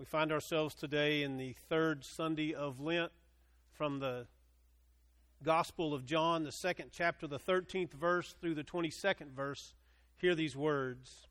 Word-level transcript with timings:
We 0.00 0.06
find 0.06 0.32
ourselves 0.32 0.74
today 0.74 1.24
in 1.24 1.36
the 1.36 1.54
third 1.68 2.06
Sunday 2.06 2.54
of 2.54 2.80
Lent 2.80 3.12
from 3.74 3.98
the 3.98 4.26
Gospel 5.42 5.92
of 5.92 6.06
John, 6.06 6.42
the 6.42 6.52
second 6.52 6.88
chapter, 6.90 7.26
the 7.26 7.38
13th 7.38 7.92
verse 7.92 8.34
through 8.40 8.54
the 8.54 8.64
22nd 8.64 9.32
verse. 9.36 9.74
Hear 10.16 10.34
these 10.34 10.56
words. 10.56 11.28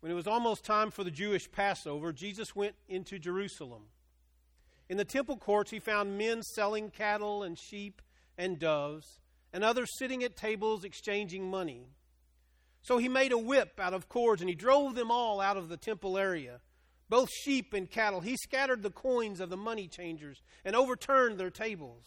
When 0.00 0.10
it 0.10 0.14
was 0.14 0.26
almost 0.26 0.64
time 0.64 0.90
for 0.90 1.04
the 1.04 1.10
Jewish 1.10 1.52
Passover, 1.52 2.10
Jesus 2.10 2.56
went 2.56 2.74
into 2.88 3.18
Jerusalem. 3.18 3.82
In 4.88 4.96
the 4.96 5.04
temple 5.04 5.36
courts, 5.36 5.70
he 5.70 5.78
found 5.78 6.16
men 6.16 6.42
selling 6.42 6.88
cattle 6.88 7.42
and 7.42 7.58
sheep 7.58 8.00
and 8.38 8.58
doves, 8.58 9.20
and 9.52 9.62
others 9.62 9.90
sitting 9.98 10.24
at 10.24 10.38
tables 10.38 10.84
exchanging 10.84 11.50
money. 11.50 11.84
So 12.80 12.96
he 12.96 13.10
made 13.10 13.32
a 13.32 13.36
whip 13.36 13.78
out 13.78 13.92
of 13.92 14.08
cords, 14.08 14.40
and 14.40 14.48
he 14.48 14.56
drove 14.56 14.94
them 14.94 15.10
all 15.10 15.38
out 15.38 15.58
of 15.58 15.68
the 15.68 15.76
temple 15.76 16.16
area 16.16 16.60
both 17.10 17.28
sheep 17.28 17.74
and 17.74 17.90
cattle. 17.90 18.20
He 18.20 18.36
scattered 18.36 18.82
the 18.82 18.90
coins 18.90 19.40
of 19.40 19.50
the 19.50 19.56
money 19.56 19.88
changers 19.88 20.40
and 20.64 20.74
overturned 20.74 21.38
their 21.38 21.50
tables. 21.50 22.06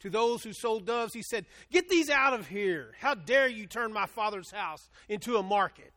To 0.00 0.08
those 0.08 0.42
who 0.42 0.52
sold 0.52 0.86
doves, 0.86 1.12
he 1.12 1.22
said, 1.22 1.46
Get 1.70 1.88
these 1.88 2.08
out 2.08 2.32
of 2.32 2.46
here. 2.46 2.92
How 3.00 3.14
dare 3.14 3.48
you 3.48 3.66
turn 3.66 3.92
my 3.92 4.06
father's 4.06 4.52
house 4.52 4.88
into 5.08 5.36
a 5.36 5.42
market? 5.42 5.92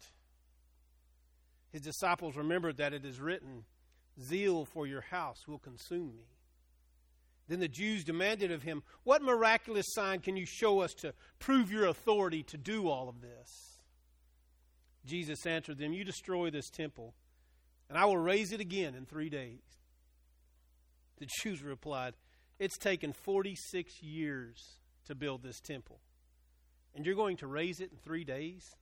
His 1.71 1.81
disciples 1.81 2.35
remembered 2.35 2.77
that 2.77 2.93
it 2.93 3.05
is 3.05 3.19
written, 3.19 3.65
Zeal 4.19 4.65
for 4.65 4.87
your 4.87 5.01
house 5.01 5.47
will 5.47 5.59
consume 5.59 6.15
me. 6.15 6.25
Then 7.47 7.59
the 7.59 7.67
Jews 7.67 8.03
demanded 8.03 8.51
of 8.51 8.63
him, 8.63 8.81
What 9.03 9.21
miraculous 9.21 9.85
sign 9.89 10.21
can 10.21 10.35
you 10.35 10.45
show 10.45 10.79
us 10.79 10.93
to 10.95 11.13
prove 11.37 11.71
your 11.71 11.85
authority 11.85 12.43
to 12.43 12.57
do 12.57 12.89
all 12.89 13.09
of 13.09 13.21
this? 13.21 13.79
Jesus 15.05 15.45
answered 15.45 15.77
them, 15.77 15.93
You 15.93 16.03
destroy 16.03 16.49
this 16.49 16.69
temple 16.69 17.13
and 17.89 17.97
I 17.97 18.05
will 18.05 18.17
raise 18.17 18.51
it 18.51 18.59
again 18.59 18.95
in 18.95 19.05
three 19.05 19.29
days. 19.29 19.61
The 21.19 21.27
Jews 21.41 21.63
replied, 21.63 22.13
It's 22.59 22.77
taken 22.77 23.13
46 23.13 24.01
years 24.01 24.79
to 25.05 25.15
build 25.15 25.43
this 25.43 25.59
temple, 25.59 25.99
and 26.95 27.05
you're 27.05 27.15
going 27.15 27.37
to 27.37 27.47
raise 27.47 27.79
it 27.79 27.91
in 27.91 27.97
three 27.97 28.23
days? 28.23 28.75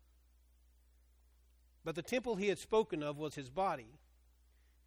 But 1.84 1.96
the 1.96 2.02
temple 2.02 2.36
he 2.36 2.48
had 2.48 2.58
spoken 2.58 3.04
of 3.04 3.18
was 3.18 3.36
his 3.36 3.50
body, 3.50 4.00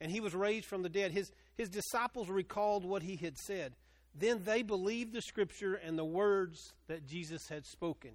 and 0.00 0.10
he 0.10 0.20
was 0.20 0.34
raised 0.34 0.66
from 0.66 0.82
the 0.82 0.88
dead. 0.88 1.12
His, 1.12 1.30
his 1.56 1.68
disciples 1.68 2.28
recalled 2.28 2.84
what 2.84 3.02
he 3.02 3.16
had 3.16 3.38
said. 3.38 3.74
Then 4.14 4.42
they 4.44 4.62
believed 4.62 5.12
the 5.12 5.22
scripture 5.22 5.74
and 5.74 5.96
the 5.96 6.04
words 6.04 6.72
that 6.88 7.06
Jesus 7.06 7.48
had 7.48 7.64
spoken. 7.64 8.10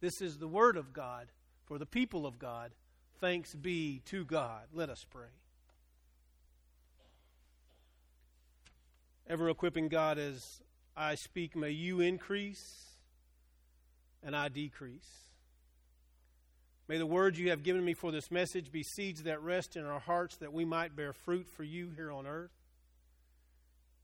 This 0.00 0.20
is 0.20 0.38
the 0.38 0.48
word 0.48 0.76
of 0.76 0.92
God 0.92 1.28
for 1.66 1.78
the 1.78 1.86
people 1.86 2.26
of 2.26 2.38
God. 2.38 2.72
Thanks 3.20 3.54
be 3.54 4.02
to 4.06 4.24
God. 4.24 4.64
Let 4.72 4.90
us 4.90 5.04
pray. 5.08 5.28
Ever 9.26 9.48
equipping 9.48 9.88
God 9.88 10.18
as 10.18 10.60
I 10.96 11.14
speak, 11.14 11.56
may 11.56 11.70
you 11.70 12.00
increase 12.00 12.84
and 14.22 14.36
I 14.36 14.48
decrease. 14.48 15.08
May 16.86 16.98
the 16.98 17.06
words 17.06 17.38
you 17.38 17.48
have 17.50 17.62
given 17.62 17.82
me 17.84 17.94
for 17.94 18.12
this 18.12 18.30
message 18.30 18.70
be 18.70 18.82
seeds 18.82 19.22
that 19.22 19.40
rest 19.40 19.76
in 19.76 19.86
our 19.86 20.00
hearts 20.00 20.36
that 20.36 20.52
we 20.52 20.66
might 20.66 20.94
bear 20.94 21.14
fruit 21.14 21.48
for 21.48 21.64
you 21.64 21.90
here 21.96 22.12
on 22.12 22.26
earth. 22.26 22.52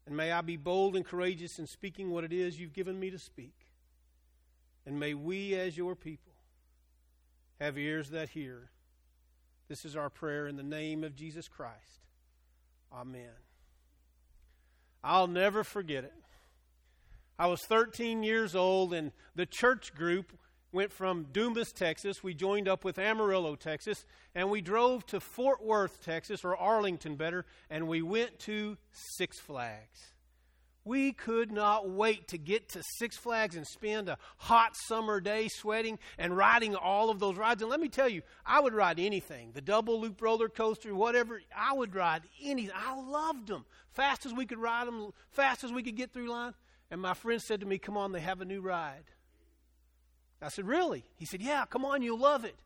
And 0.06 0.16
may 0.16 0.32
I 0.32 0.40
be 0.40 0.56
bold 0.56 0.96
and 0.96 1.04
courageous 1.04 1.58
in 1.58 1.66
speaking 1.66 2.10
what 2.10 2.24
it 2.24 2.32
is 2.32 2.58
you've 2.58 2.72
given 2.72 2.98
me 2.98 3.10
to 3.10 3.18
speak. 3.18 3.54
And 4.86 4.98
may 4.98 5.12
we, 5.12 5.54
as 5.54 5.76
your 5.76 5.94
people, 5.94 6.32
have 7.60 7.76
ears 7.76 8.10
that 8.10 8.30
hear 8.30 8.70
this 9.70 9.84
is 9.84 9.94
our 9.94 10.10
prayer 10.10 10.48
in 10.48 10.56
the 10.56 10.64
name 10.64 11.04
of 11.04 11.14
Jesus 11.14 11.46
Christ. 11.46 12.04
Amen. 12.92 13.30
I'll 15.04 15.28
never 15.28 15.62
forget 15.62 16.02
it. 16.02 16.12
I 17.38 17.46
was 17.46 17.60
13 17.68 18.24
years 18.24 18.56
old, 18.56 18.92
and 18.92 19.12
the 19.36 19.46
church 19.46 19.94
group 19.94 20.32
went 20.72 20.92
from 20.92 21.28
Dumas, 21.30 21.70
Texas. 21.70 22.20
We 22.20 22.34
joined 22.34 22.66
up 22.66 22.84
with 22.84 22.98
Amarillo, 22.98 23.54
Texas, 23.54 24.04
and 24.34 24.50
we 24.50 24.60
drove 24.60 25.06
to 25.06 25.20
Fort 25.20 25.64
Worth, 25.64 26.04
Texas, 26.04 26.44
or 26.44 26.56
Arlington 26.56 27.14
better, 27.14 27.46
and 27.70 27.86
we 27.86 28.02
went 28.02 28.40
to 28.40 28.76
Six 28.90 29.38
Flags. 29.38 30.00
We 30.90 31.12
could 31.12 31.52
not 31.52 31.88
wait 31.88 32.26
to 32.28 32.36
get 32.36 32.70
to 32.70 32.82
Six 32.82 33.16
Flags 33.16 33.54
and 33.54 33.64
spend 33.64 34.08
a 34.08 34.18
hot 34.38 34.72
summer 34.74 35.20
day 35.20 35.46
sweating 35.46 36.00
and 36.18 36.36
riding 36.36 36.74
all 36.74 37.10
of 37.10 37.20
those 37.20 37.36
rides. 37.36 37.62
And 37.62 37.70
let 37.70 37.78
me 37.78 37.88
tell 37.88 38.08
you, 38.08 38.22
I 38.44 38.58
would 38.58 38.74
ride 38.74 38.98
anything 38.98 39.52
the 39.54 39.60
double 39.60 40.00
loop 40.00 40.20
roller 40.20 40.48
coaster, 40.48 40.92
whatever. 40.92 41.42
I 41.56 41.74
would 41.74 41.94
ride 41.94 42.22
anything. 42.42 42.74
I 42.74 43.00
loved 43.00 43.46
them. 43.46 43.66
Fast 43.92 44.26
as 44.26 44.34
we 44.34 44.46
could 44.46 44.58
ride 44.58 44.88
them, 44.88 45.12
fast 45.30 45.62
as 45.62 45.72
we 45.72 45.84
could 45.84 45.94
get 45.94 46.12
through 46.12 46.28
line. 46.28 46.54
And 46.90 47.00
my 47.00 47.14
friend 47.14 47.40
said 47.40 47.60
to 47.60 47.66
me, 47.66 47.78
Come 47.78 47.96
on, 47.96 48.10
they 48.10 48.18
have 48.18 48.40
a 48.40 48.44
new 48.44 48.60
ride. 48.60 49.04
I 50.42 50.48
said, 50.48 50.66
Really? 50.66 51.04
He 51.14 51.24
said, 51.24 51.40
Yeah, 51.40 51.66
come 51.66 51.84
on, 51.84 52.02
you'll 52.02 52.18
love 52.18 52.44
it. 52.44 52.56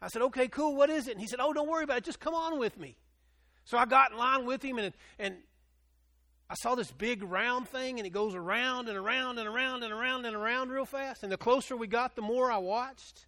I 0.00 0.08
said, 0.08 0.22
Okay, 0.22 0.48
cool, 0.48 0.74
what 0.74 0.88
is 0.88 1.06
it? 1.06 1.12
And 1.12 1.20
he 1.20 1.26
said, 1.26 1.38
Oh, 1.38 1.52
don't 1.52 1.68
worry 1.68 1.84
about 1.84 1.98
it, 1.98 2.04
just 2.04 2.18
come 2.18 2.32
on 2.32 2.58
with 2.58 2.78
me. 2.78 2.96
So 3.66 3.76
I 3.76 3.84
got 3.84 4.12
in 4.12 4.16
line 4.16 4.46
with 4.46 4.62
him, 4.62 4.78
and, 4.78 4.94
and 5.18 5.34
I 6.50 6.54
saw 6.54 6.74
this 6.74 6.90
big 6.90 7.22
round 7.22 7.68
thing 7.68 7.98
and 7.98 8.06
it 8.06 8.10
goes 8.10 8.34
around 8.34 8.88
and 8.88 8.96
around 8.96 9.38
and 9.38 9.46
around 9.46 9.82
and 9.82 9.92
around 9.92 10.24
and 10.24 10.34
around 10.34 10.70
real 10.70 10.86
fast. 10.86 11.22
And 11.22 11.30
the 11.30 11.36
closer 11.36 11.76
we 11.76 11.86
got, 11.86 12.16
the 12.16 12.22
more 12.22 12.50
I 12.50 12.58
watched. 12.58 13.26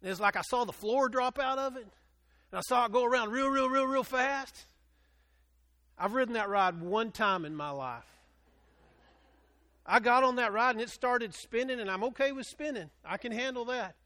And 0.00 0.10
it's 0.10 0.20
like 0.20 0.36
I 0.36 0.42
saw 0.42 0.64
the 0.64 0.72
floor 0.72 1.08
drop 1.08 1.38
out 1.38 1.58
of 1.58 1.76
it. 1.76 1.86
And 2.52 2.58
I 2.58 2.60
saw 2.60 2.86
it 2.86 2.92
go 2.92 3.04
around 3.04 3.32
real, 3.32 3.48
real, 3.48 3.68
real, 3.68 3.86
real 3.86 4.04
fast. 4.04 4.66
I've 5.98 6.12
ridden 6.12 6.34
that 6.34 6.48
ride 6.48 6.80
one 6.80 7.10
time 7.10 7.44
in 7.44 7.54
my 7.54 7.70
life. 7.70 8.04
I 9.86 10.00
got 10.00 10.24
on 10.24 10.36
that 10.36 10.52
ride 10.52 10.70
and 10.70 10.80
it 10.80 10.90
started 10.90 11.34
spinning, 11.34 11.80
and 11.80 11.90
I'm 11.90 12.04
okay 12.04 12.32
with 12.32 12.46
spinning. 12.46 12.90
I 13.04 13.16
can 13.16 13.32
handle 13.32 13.66
that. 13.66 13.96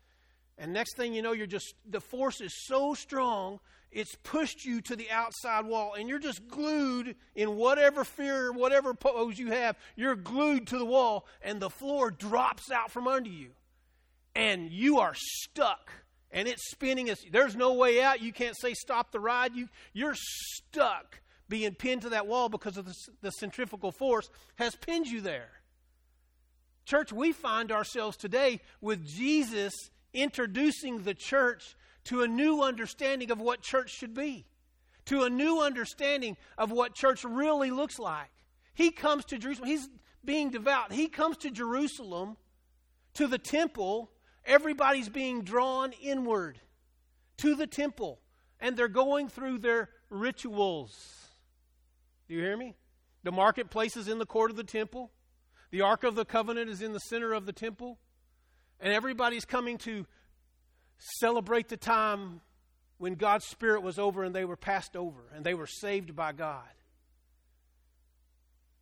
And 0.58 0.72
next 0.72 0.96
thing 0.96 1.14
you 1.14 1.22
know, 1.22 1.32
you're 1.32 1.46
just, 1.46 1.74
the 1.88 2.00
force 2.00 2.40
is 2.40 2.52
so 2.66 2.94
strong 2.94 3.60
it's 3.90 4.14
pushed 4.16 4.64
you 4.64 4.80
to 4.82 4.96
the 4.96 5.10
outside 5.10 5.64
wall 5.64 5.94
and 5.94 6.08
you're 6.08 6.18
just 6.18 6.46
glued 6.46 7.16
in 7.34 7.56
whatever 7.56 8.04
fear, 8.04 8.52
whatever 8.52 8.92
pose 8.92 9.38
you 9.38 9.50
have, 9.50 9.76
you're 9.96 10.14
glued 10.14 10.66
to 10.68 10.78
the 10.78 10.84
wall 10.84 11.26
and 11.40 11.60
the 11.60 11.70
floor 11.70 12.10
drops 12.10 12.70
out 12.70 12.90
from 12.90 13.08
under 13.08 13.30
you. 13.30 13.50
And 14.34 14.70
you 14.70 14.98
are 14.98 15.14
stuck 15.16 15.90
and 16.30 16.46
it's 16.46 16.70
spinning. 16.70 17.10
There's 17.30 17.56
no 17.56 17.74
way 17.74 18.02
out. 18.02 18.20
You 18.20 18.32
can't 18.32 18.56
say 18.58 18.74
stop 18.74 19.10
the 19.10 19.20
ride. 19.20 19.54
You, 19.54 19.68
you're 19.94 20.16
stuck 20.16 21.20
being 21.48 21.74
pinned 21.74 22.02
to 22.02 22.10
that 22.10 22.26
wall 22.26 22.50
because 22.50 22.76
of 22.76 22.84
the, 22.84 22.94
the 23.22 23.30
centrifugal 23.30 23.90
force 23.90 24.28
has 24.56 24.74
pinned 24.76 25.06
you 25.06 25.22
there. 25.22 25.48
Church, 26.84 27.10
we 27.10 27.32
find 27.32 27.72
ourselves 27.72 28.18
today 28.18 28.60
with 28.82 29.06
Jesus 29.06 29.72
introducing 30.12 31.02
the 31.02 31.14
church 31.14 31.76
to 32.04 32.22
a 32.22 32.28
new 32.28 32.62
understanding 32.62 33.30
of 33.30 33.40
what 33.40 33.60
church 33.60 33.90
should 33.90 34.14
be, 34.14 34.46
to 35.06 35.24
a 35.24 35.30
new 35.30 35.60
understanding 35.60 36.36
of 36.56 36.70
what 36.70 36.94
church 36.94 37.24
really 37.24 37.70
looks 37.70 37.98
like. 37.98 38.30
He 38.74 38.90
comes 38.90 39.24
to 39.26 39.38
Jerusalem, 39.38 39.68
he's 39.68 39.88
being 40.24 40.50
devout. 40.50 40.92
He 40.92 41.08
comes 41.08 41.36
to 41.38 41.50
Jerusalem, 41.50 42.36
to 43.14 43.26
the 43.26 43.38
temple. 43.38 44.10
Everybody's 44.44 45.08
being 45.08 45.42
drawn 45.42 45.92
inward 45.92 46.60
to 47.38 47.54
the 47.54 47.66
temple, 47.66 48.20
and 48.60 48.76
they're 48.76 48.88
going 48.88 49.28
through 49.28 49.58
their 49.58 49.90
rituals. 50.10 50.96
Do 52.28 52.34
you 52.34 52.42
hear 52.42 52.56
me? 52.56 52.74
The 53.24 53.32
marketplace 53.32 53.96
is 53.96 54.08
in 54.08 54.18
the 54.18 54.26
court 54.26 54.50
of 54.50 54.56
the 54.56 54.64
temple. 54.64 55.10
The 55.70 55.82
Ark 55.82 56.04
of 56.04 56.14
the 56.14 56.24
Covenant 56.24 56.70
is 56.70 56.82
in 56.82 56.92
the 56.92 57.00
center 57.00 57.32
of 57.32 57.46
the 57.46 57.52
temple. 57.52 57.98
And 58.80 58.92
everybody's 58.92 59.44
coming 59.44 59.78
to 59.78 60.06
celebrate 60.98 61.68
the 61.68 61.76
time 61.76 62.40
when 62.98 63.14
God's 63.14 63.46
Spirit 63.46 63.82
was 63.82 63.98
over 63.98 64.24
and 64.24 64.34
they 64.34 64.44
were 64.44 64.56
passed 64.56 64.96
over 64.96 65.20
and 65.34 65.44
they 65.44 65.54
were 65.54 65.66
saved 65.66 66.14
by 66.14 66.32
God. 66.32 66.64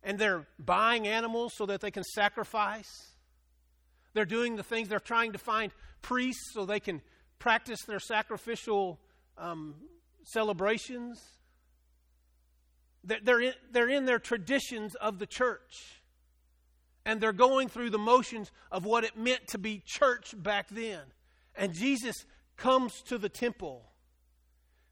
And 0.03 0.17
they're 0.17 0.47
buying 0.59 1.07
animals 1.07 1.53
so 1.55 1.65
that 1.67 1.81
they 1.81 1.91
can 1.91 2.03
sacrifice. 2.03 3.11
They're 4.13 4.25
doing 4.25 4.55
the 4.55 4.63
things, 4.63 4.89
they're 4.89 4.99
trying 4.99 5.33
to 5.33 5.37
find 5.37 5.71
priests 6.01 6.51
so 6.53 6.65
they 6.65 6.79
can 6.79 7.01
practice 7.39 7.81
their 7.83 7.99
sacrificial 7.99 8.99
um, 9.37 9.75
celebrations. 10.23 11.21
They're 13.03 13.39
in, 13.39 13.53
they're 13.71 13.89
in 13.89 14.05
their 14.05 14.19
traditions 14.19 14.95
of 14.95 15.19
the 15.19 15.25
church. 15.27 16.01
And 17.07 17.21
they're 17.21 17.31
going 17.31 17.69
through 17.69 17.91
the 17.91 17.97
motions 17.97 18.51
of 18.69 18.83
what 18.83 19.05
it 19.05 19.17
meant 19.17 19.47
to 19.47 19.57
be 19.57 19.81
church 19.85 20.35
back 20.37 20.67
then. 20.69 20.99
And 21.55 21.73
Jesus 21.73 22.25
comes 22.57 23.01
to 23.03 23.17
the 23.17 23.29
temple, 23.29 23.85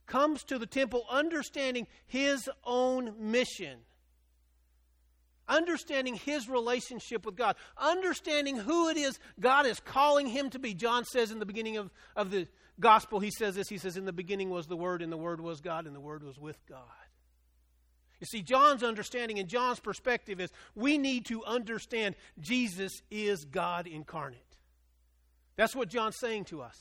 comes 0.06 0.42
to 0.44 0.58
the 0.58 0.66
temple 0.66 1.04
understanding 1.10 1.86
his 2.06 2.48
own 2.64 3.12
mission. 3.20 3.80
understanding 5.46 6.14
his 6.16 6.48
relationship 6.48 7.26
with 7.26 7.36
God, 7.36 7.54
understanding 7.76 8.56
who 8.56 8.88
it 8.88 8.96
is 8.96 9.20
God 9.38 9.66
is 9.66 9.78
calling 9.78 10.26
him 10.26 10.48
to 10.50 10.58
be. 10.58 10.72
John 10.74 11.04
says 11.04 11.30
in 11.30 11.38
the 11.38 11.46
beginning 11.46 11.76
of, 11.76 11.90
of 12.16 12.30
the 12.30 12.48
gospel, 12.80 13.20
he 13.20 13.30
says 13.30 13.54
this 13.56 13.68
He 13.68 13.78
says, 13.78 13.96
In 13.96 14.06
the 14.06 14.12
beginning 14.12 14.48
was 14.50 14.66
the 14.66 14.76
Word, 14.76 15.02
and 15.02 15.12
the 15.12 15.18
Word 15.18 15.40
was 15.40 15.60
God, 15.60 15.86
and 15.86 15.94
the 15.94 16.00
Word 16.00 16.24
was 16.24 16.38
with 16.38 16.58
God. 16.66 17.05
You 18.20 18.26
see, 18.26 18.42
John's 18.42 18.82
understanding 18.82 19.38
and 19.38 19.48
John's 19.48 19.80
perspective 19.80 20.40
is 20.40 20.50
we 20.74 20.96
need 20.98 21.26
to 21.26 21.44
understand 21.44 22.14
Jesus 22.40 23.02
is 23.10 23.44
God 23.44 23.86
incarnate. 23.86 24.40
That's 25.56 25.76
what 25.76 25.88
John's 25.88 26.18
saying 26.18 26.44
to 26.46 26.62
us. 26.62 26.76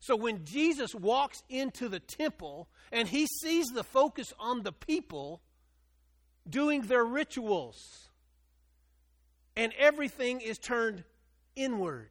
So 0.00 0.16
when 0.16 0.44
Jesus 0.44 0.94
walks 0.94 1.42
into 1.48 1.88
the 1.88 2.00
temple 2.00 2.68
and 2.92 3.08
he 3.08 3.26
sees 3.42 3.66
the 3.68 3.84
focus 3.84 4.32
on 4.38 4.62
the 4.62 4.72
people 4.72 5.40
doing 6.48 6.82
their 6.82 7.04
rituals, 7.04 8.04
and 9.56 9.72
everything 9.78 10.40
is 10.40 10.58
turned 10.58 11.04
inward. 11.56 12.10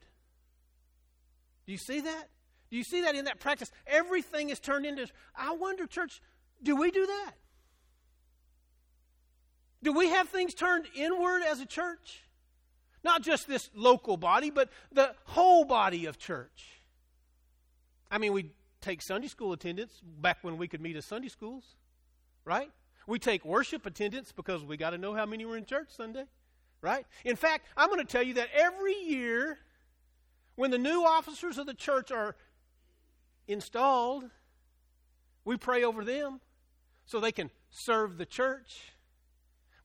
Do 1.65 1.71
you 1.71 1.77
see 1.77 2.01
that? 2.01 2.29
Do 2.71 2.77
you 2.77 2.83
see 2.83 3.01
that 3.01 3.15
in 3.15 3.25
that 3.25 3.39
practice? 3.39 3.71
Everything 3.85 4.49
is 4.49 4.59
turned 4.59 4.85
into. 4.85 5.07
I 5.35 5.53
wonder, 5.53 5.85
church, 5.85 6.21
do 6.61 6.75
we 6.75 6.91
do 6.91 7.05
that? 7.05 7.31
Do 9.83 9.91
we 9.91 10.09
have 10.09 10.29
things 10.29 10.53
turned 10.53 10.85
inward 10.95 11.41
as 11.43 11.59
a 11.59 11.65
church? 11.65 12.23
Not 13.03 13.21
just 13.21 13.47
this 13.47 13.69
local 13.75 14.15
body, 14.15 14.49
but 14.49 14.69
the 14.93 15.13
whole 15.25 15.65
body 15.65 16.05
of 16.05 16.17
church. 16.17 16.79
I 18.09 18.17
mean, 18.17 18.31
we 18.31 18.51
take 18.79 19.01
Sunday 19.01 19.27
school 19.27 19.51
attendance 19.51 20.01
back 20.21 20.37
when 20.41 20.57
we 20.57 20.69
could 20.69 20.79
meet 20.79 20.95
at 20.95 21.03
Sunday 21.03 21.27
schools, 21.27 21.75
right? 22.45 22.71
We 23.07 23.19
take 23.19 23.43
worship 23.43 23.85
attendance 23.85 24.31
because 24.31 24.63
we 24.63 24.77
got 24.77 24.91
to 24.91 24.97
know 24.97 25.13
how 25.13 25.25
many 25.25 25.45
were 25.45 25.57
in 25.57 25.65
church 25.65 25.89
Sunday, 25.89 26.25
right? 26.81 27.05
In 27.25 27.35
fact, 27.35 27.65
I'm 27.75 27.89
going 27.89 27.99
to 27.99 28.09
tell 28.09 28.23
you 28.23 28.35
that 28.35 28.47
every 28.53 28.95
year 28.95 29.59
when 30.55 30.71
the 30.71 30.77
new 30.77 31.03
officers 31.05 31.57
of 31.57 31.65
the 31.65 31.73
church 31.73 32.09
are 32.09 32.35
installed, 33.49 34.23
we 35.43 35.57
pray 35.57 35.83
over 35.83 36.05
them 36.05 36.39
so 37.05 37.19
they 37.19 37.33
can 37.33 37.49
serve 37.69 38.17
the 38.17 38.25
church 38.25 38.93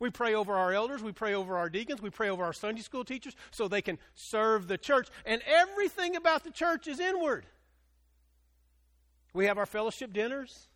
we 0.00 0.10
pray 0.10 0.34
over 0.34 0.54
our 0.54 0.72
elders, 0.72 1.02
we 1.02 1.12
pray 1.12 1.34
over 1.34 1.56
our 1.56 1.68
deacons, 1.68 2.00
we 2.00 2.10
pray 2.10 2.28
over 2.28 2.44
our 2.44 2.52
Sunday 2.52 2.82
school 2.82 3.04
teachers 3.04 3.34
so 3.50 3.66
they 3.66 3.82
can 3.82 3.98
serve 4.14 4.68
the 4.68 4.78
church. 4.78 5.08
And 5.26 5.42
everything 5.46 6.16
about 6.16 6.44
the 6.44 6.50
church 6.50 6.86
is 6.86 7.00
inward. 7.00 7.46
We 9.32 9.46
have 9.46 9.58
our 9.58 9.66
fellowship 9.66 10.12
dinners. 10.12 10.68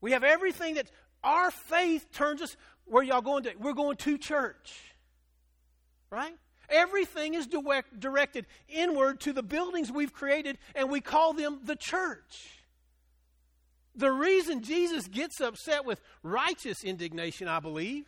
We 0.00 0.12
have 0.12 0.24
everything 0.24 0.74
that 0.74 0.90
our 1.22 1.50
faith 1.50 2.06
turns 2.12 2.42
us 2.42 2.56
where 2.84 3.02
y'all 3.02 3.20
going 3.20 3.44
to? 3.44 3.54
We're 3.58 3.74
going 3.74 3.96
to 3.98 4.18
church. 4.18 4.72
Right? 6.10 6.34
Everything 6.68 7.34
is 7.34 7.46
direct, 7.46 7.98
directed 7.98 8.46
inward 8.68 9.20
to 9.20 9.32
the 9.32 9.42
buildings 9.42 9.90
we've 9.90 10.12
created, 10.12 10.58
and 10.74 10.90
we 10.90 11.00
call 11.00 11.32
them 11.32 11.60
the 11.64 11.76
church. 11.76 12.59
The 13.94 14.10
reason 14.10 14.62
Jesus 14.62 15.08
gets 15.08 15.40
upset 15.40 15.84
with 15.84 16.00
righteous 16.22 16.84
indignation, 16.84 17.48
I 17.48 17.60
believe, 17.60 18.06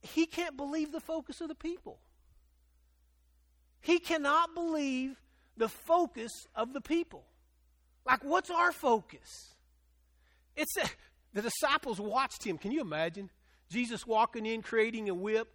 he 0.00 0.26
can't 0.26 0.56
believe 0.56 0.92
the 0.92 1.00
focus 1.00 1.40
of 1.40 1.48
the 1.48 1.54
people. 1.54 1.98
He 3.80 3.98
cannot 3.98 4.54
believe 4.54 5.20
the 5.56 5.68
focus 5.68 6.32
of 6.54 6.72
the 6.72 6.80
people. 6.80 7.24
Like, 8.06 8.24
what's 8.24 8.50
our 8.50 8.72
focus? 8.72 9.54
It's 10.56 10.76
a, 10.76 10.88
the 11.34 11.42
disciples 11.42 12.00
watched 12.00 12.44
him. 12.44 12.58
Can 12.58 12.72
you 12.72 12.80
imagine? 12.80 13.30
Jesus 13.70 14.06
walking 14.06 14.46
in, 14.46 14.62
creating 14.62 15.08
a 15.08 15.14
whip, 15.14 15.52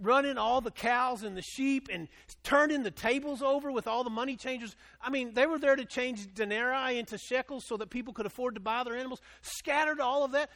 running 0.00 0.38
all 0.38 0.60
the 0.60 0.70
cows 0.70 1.22
and 1.22 1.36
the 1.36 1.42
sheep 1.42 1.88
and 1.92 2.08
turning 2.42 2.82
the 2.82 2.90
tables 2.90 3.42
over 3.42 3.70
with 3.70 3.86
all 3.86 4.04
the 4.04 4.10
money 4.10 4.36
changers. 4.36 4.74
I 5.00 5.10
mean, 5.10 5.34
they 5.34 5.46
were 5.46 5.58
there 5.58 5.76
to 5.76 5.84
change 5.84 6.32
denarii 6.34 6.98
into 6.98 7.18
shekels 7.18 7.64
so 7.66 7.76
that 7.76 7.90
people 7.90 8.12
could 8.12 8.26
afford 8.26 8.54
to 8.54 8.60
buy 8.60 8.82
their 8.84 8.96
animals, 8.96 9.20
scattered 9.42 10.00
all 10.00 10.24
of 10.24 10.32
that. 10.32 10.50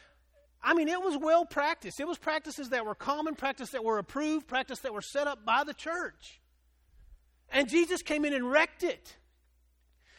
I 0.62 0.73
mean, 0.73 0.88
it 0.88 1.00
was 1.00 1.19
well 1.19 1.44
practiced. 1.44 2.00
It 2.00 2.08
was 2.08 2.17
practices 2.17 2.70
that 2.70 2.87
were 2.87 2.94
common, 2.94 3.35
practice 3.35 3.70
that 3.70 3.85
were 3.85 3.99
approved, 3.99 4.46
practice 4.46 4.81
that 4.81 4.94
were 4.94 5.02
set 5.02 5.26
up 5.26 5.44
by 5.44 5.62
the 5.64 5.75
church. 5.75 6.41
And 7.50 7.69
Jesus 7.69 8.02
came 8.02 8.25
in 8.25 8.32
and 8.32 8.50
wrecked 8.50 8.82
it. 8.82 9.17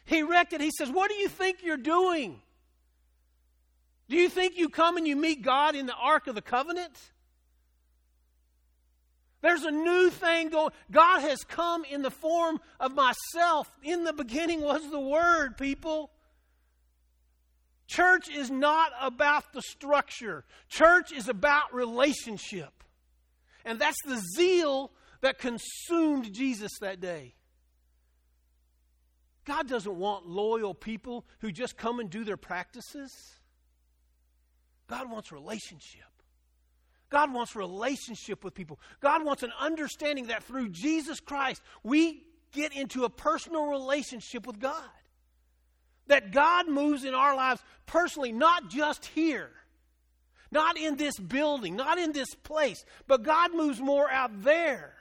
He 0.05 0.21
wrecked 0.21 0.53
it. 0.53 0.61
He 0.61 0.71
says, 0.77 0.91
What 0.91 1.09
do 1.09 1.15
you 1.15 1.27
think 1.27 1.63
you're 1.63 1.77
doing? 1.77 2.41
Do 4.07 4.17
you 4.17 4.29
think 4.29 4.55
you 4.55 4.69
come 4.69 4.97
and 4.97 5.07
you 5.07 5.15
meet 5.15 5.41
God 5.41 5.75
in 5.75 5.87
the 5.87 5.95
Ark 5.95 6.27
of 6.27 6.35
the 6.35 6.41
Covenant? 6.41 6.93
There's 9.45 9.63
a 9.63 9.69
new 9.69 10.09
thing 10.09 10.49
going. 10.49 10.71
God 10.89 11.19
has 11.19 11.43
come 11.43 11.85
in 11.85 12.01
the 12.01 12.09
form 12.09 12.59
of 12.79 12.95
myself. 12.95 13.69
In 13.83 14.03
the 14.03 14.11
beginning 14.11 14.61
was 14.61 14.89
the 14.89 14.99
Word, 14.99 15.55
people. 15.55 16.09
Church 17.85 18.27
is 18.27 18.49
not 18.49 18.91
about 18.99 19.53
the 19.53 19.61
structure, 19.61 20.45
church 20.67 21.11
is 21.11 21.29
about 21.29 21.75
relationship. 21.75 22.83
And 23.63 23.77
that's 23.77 24.01
the 24.07 24.19
zeal 24.35 24.91
that 25.21 25.37
consumed 25.37 26.33
Jesus 26.33 26.71
that 26.81 26.99
day. 26.99 27.35
God 29.45 29.69
doesn't 29.69 29.95
want 29.95 30.25
loyal 30.25 30.73
people 30.73 31.23
who 31.41 31.51
just 31.51 31.77
come 31.77 31.99
and 31.99 32.09
do 32.09 32.23
their 32.23 32.35
practices. 32.35 33.11
God 34.87 35.11
wants 35.11 35.31
relationship. 35.31 36.14
God 37.15 37.33
wants 37.33 37.55
relationship 37.55 38.43
with 38.43 38.53
people. 38.53 38.77
God 38.99 39.23
wants 39.23 39.41
an 39.41 39.53
understanding 39.57 40.27
that 40.27 40.43
through 40.43 40.67
Jesus 40.67 41.21
Christ, 41.21 41.61
we 41.81 42.25
get 42.51 42.73
into 42.73 43.05
a 43.05 43.09
personal 43.09 43.67
relationship 43.67 44.45
with 44.45 44.59
God. 44.59 44.83
That 46.07 46.33
God 46.33 46.67
moves 46.67 47.05
in 47.05 47.13
our 47.13 47.33
lives 47.33 47.63
personally, 47.85 48.33
not 48.33 48.69
just 48.69 49.05
here, 49.05 49.49
not 50.51 50.77
in 50.77 50.97
this 50.97 51.17
building, 51.17 51.77
not 51.77 51.97
in 51.97 52.11
this 52.11 52.35
place, 52.35 52.83
but 53.07 53.23
God 53.23 53.55
moves 53.55 53.79
more 53.79 54.11
out 54.11 54.43
there. 54.43 54.93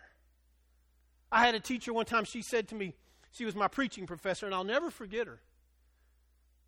I 1.32 1.44
had 1.44 1.56
a 1.56 1.60
teacher 1.60 1.92
one 1.92 2.06
time, 2.06 2.26
she 2.26 2.42
said 2.42 2.68
to 2.68 2.76
me, 2.76 2.94
she 3.32 3.44
was 3.44 3.56
my 3.56 3.66
preaching 3.66 4.06
professor, 4.06 4.46
and 4.46 4.54
I'll 4.54 4.62
never 4.62 4.88
forget 4.88 5.26
her. 5.26 5.40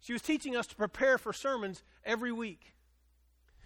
She 0.00 0.12
was 0.12 0.22
teaching 0.22 0.56
us 0.56 0.66
to 0.66 0.74
prepare 0.74 1.18
for 1.18 1.32
sermons 1.32 1.84
every 2.04 2.32
week. 2.32 2.72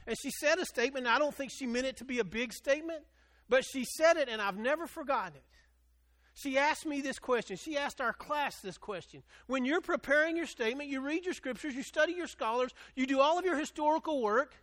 And 0.06 0.16
she 0.18 0.30
said 0.30 0.58
a 0.58 0.64
statement, 0.64 1.06
I 1.06 1.18
don't 1.18 1.34
think 1.34 1.50
she 1.52 1.66
meant 1.66 1.86
it 1.86 1.96
to 1.98 2.04
be 2.04 2.18
a 2.18 2.24
big 2.24 2.52
statement, 2.52 3.04
but 3.48 3.64
she 3.64 3.84
said 3.84 4.16
it, 4.16 4.28
and 4.28 4.40
I've 4.40 4.56
never 4.56 4.86
forgotten 4.86 5.36
it. 5.36 5.44
She 6.34 6.56
asked 6.56 6.86
me 6.86 7.00
this 7.00 7.18
question. 7.18 7.56
She 7.56 7.76
asked 7.76 8.00
our 8.00 8.12
class 8.12 8.60
this 8.60 8.78
question. 8.78 9.22
When 9.46 9.64
you're 9.64 9.80
preparing 9.80 10.36
your 10.36 10.46
statement, 10.46 10.88
you 10.88 11.00
read 11.00 11.24
your 11.24 11.34
scriptures, 11.34 11.74
you 11.74 11.82
study 11.82 12.12
your 12.12 12.28
scholars, 12.28 12.72
you 12.94 13.06
do 13.06 13.20
all 13.20 13.38
of 13.38 13.44
your 13.44 13.58
historical 13.58 14.22
work, 14.22 14.54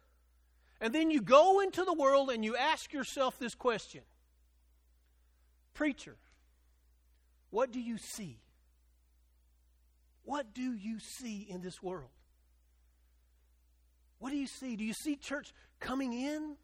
and 0.82 0.94
then 0.94 1.12
you 1.12 1.22
go 1.22 1.60
into 1.60 1.84
the 1.84 1.94
world 1.94 2.30
and 2.30 2.44
you 2.44 2.56
ask 2.56 2.94
yourself 2.94 3.38
this 3.38 3.56
question 3.56 4.02
Preacher, 5.74 6.16
what 7.52 7.72
do 7.72 7.80
you 7.80 7.98
see? 7.98 8.40
What 10.24 10.54
do 10.54 10.74
you 10.74 11.00
see 11.00 11.46
in 11.50 11.62
this 11.62 11.82
world? 11.82 12.10
What 14.20 14.32
do 14.32 14.38
you 14.38 14.48
see? 14.48 14.76
Do 14.76 14.84
you 14.84 14.94
see 14.94 15.16
church 15.16 15.54
coming 15.80 16.14
in? 16.14 16.56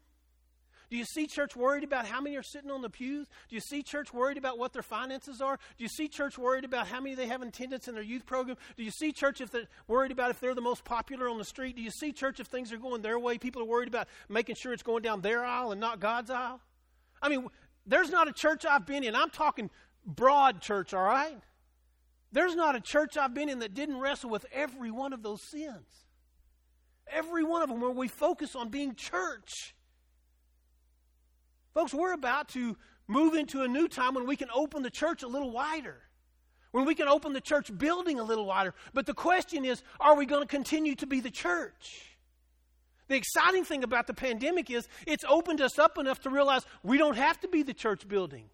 Do 0.90 0.98
you 0.98 1.04
see 1.04 1.26
church 1.26 1.56
worried 1.56 1.82
about 1.82 2.06
how 2.06 2.20
many 2.20 2.36
are 2.36 2.42
sitting 2.42 2.70
on 2.70 2.82
the 2.82 2.90
pews? 2.90 3.26
Do 3.48 3.56
you 3.56 3.60
see 3.60 3.82
church 3.82 4.12
worried 4.12 4.36
about 4.36 4.58
what 4.58 4.72
their 4.72 4.82
finances 4.82 5.40
are? 5.40 5.58
Do 5.76 5.82
you 5.82 5.88
see 5.88 6.08
church 6.08 6.38
worried 6.38 6.64
about 6.64 6.86
how 6.86 7.00
many 7.00 7.14
they 7.14 7.26
have 7.26 7.42
in 7.42 7.48
attendance 7.48 7.88
in 7.88 7.94
their 7.94 8.02
youth 8.04 8.26
program? 8.26 8.56
Do 8.76 8.84
you 8.84 8.90
see 8.90 9.10
church 9.10 9.40
if 9.40 9.50
they're 9.50 9.66
worried 9.88 10.12
about 10.12 10.30
if 10.30 10.40
they're 10.40 10.54
the 10.54 10.60
most 10.60 10.84
popular 10.84 11.28
on 11.28 11.38
the 11.38 11.44
street? 11.44 11.74
Do 11.74 11.82
you 11.82 11.90
see 11.90 12.12
church 12.12 12.38
if 12.38 12.46
things 12.46 12.72
are 12.72 12.76
going 12.76 13.02
their 13.02 13.18
way? 13.18 13.38
People 13.38 13.62
are 13.62 13.66
worried 13.66 13.88
about 13.88 14.08
making 14.28 14.56
sure 14.56 14.72
it's 14.72 14.82
going 14.82 15.02
down 15.02 15.20
their 15.20 15.44
aisle 15.44 15.72
and 15.72 15.80
not 15.80 16.00
God's 16.00 16.30
aisle? 16.30 16.60
I 17.20 17.28
mean, 17.28 17.48
there's 17.86 18.10
not 18.10 18.28
a 18.28 18.32
church 18.32 18.64
I've 18.64 18.86
been 18.86 19.02
in. 19.04 19.16
I'm 19.16 19.30
talking 19.30 19.70
broad 20.06 20.60
church, 20.60 20.94
all 20.94 21.02
right? 21.02 21.38
There's 22.30 22.54
not 22.54 22.76
a 22.76 22.80
church 22.80 23.16
I've 23.16 23.34
been 23.34 23.48
in 23.48 23.60
that 23.60 23.74
didn't 23.74 23.98
wrestle 23.98 24.30
with 24.30 24.46
every 24.52 24.90
one 24.90 25.12
of 25.12 25.22
those 25.22 25.42
sins. 25.42 26.03
Every 27.06 27.44
one 27.44 27.62
of 27.62 27.68
them 27.68 27.80
where 27.80 27.90
we 27.90 28.08
focus 28.08 28.56
on 28.56 28.68
being 28.68 28.94
church. 28.94 29.74
Folks, 31.74 31.92
we're 31.92 32.12
about 32.12 32.48
to 32.50 32.76
move 33.06 33.34
into 33.34 33.62
a 33.62 33.68
new 33.68 33.88
time 33.88 34.14
when 34.14 34.26
we 34.26 34.36
can 34.36 34.48
open 34.54 34.82
the 34.82 34.90
church 34.90 35.22
a 35.22 35.28
little 35.28 35.50
wider, 35.50 36.00
when 36.70 36.84
we 36.84 36.94
can 36.94 37.08
open 37.08 37.32
the 37.32 37.40
church 37.40 37.76
building 37.76 38.18
a 38.18 38.22
little 38.22 38.46
wider. 38.46 38.74
But 38.92 39.06
the 39.06 39.14
question 39.14 39.64
is 39.64 39.82
are 40.00 40.16
we 40.16 40.26
going 40.26 40.42
to 40.42 40.48
continue 40.48 40.94
to 40.96 41.06
be 41.06 41.20
the 41.20 41.30
church? 41.30 42.16
The 43.08 43.16
exciting 43.16 43.64
thing 43.64 43.84
about 43.84 44.06
the 44.06 44.14
pandemic 44.14 44.70
is 44.70 44.88
it's 45.06 45.24
opened 45.28 45.60
us 45.60 45.78
up 45.78 45.98
enough 45.98 46.20
to 46.20 46.30
realize 46.30 46.64
we 46.82 46.96
don't 46.96 47.16
have 47.16 47.38
to 47.40 47.48
be 47.48 47.62
the 47.62 47.74
church 47.74 48.08
building. 48.08 48.48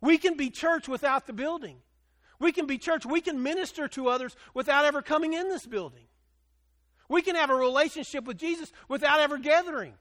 We 0.00 0.18
can 0.18 0.36
be 0.36 0.50
church 0.50 0.88
without 0.88 1.26
the 1.26 1.32
building. 1.32 1.78
We 2.40 2.52
can 2.52 2.66
be 2.66 2.78
church. 2.78 3.04
We 3.04 3.20
can 3.20 3.42
minister 3.42 3.88
to 3.88 4.08
others 4.08 4.36
without 4.54 4.84
ever 4.84 5.02
coming 5.02 5.34
in 5.34 5.48
this 5.48 5.66
building. 5.66 6.06
We 7.08 7.22
can 7.22 7.36
have 7.36 7.50
a 7.50 7.54
relationship 7.54 8.24
with 8.24 8.38
Jesus 8.38 8.72
without 8.88 9.20
ever 9.20 9.38
gathering. 9.38 9.94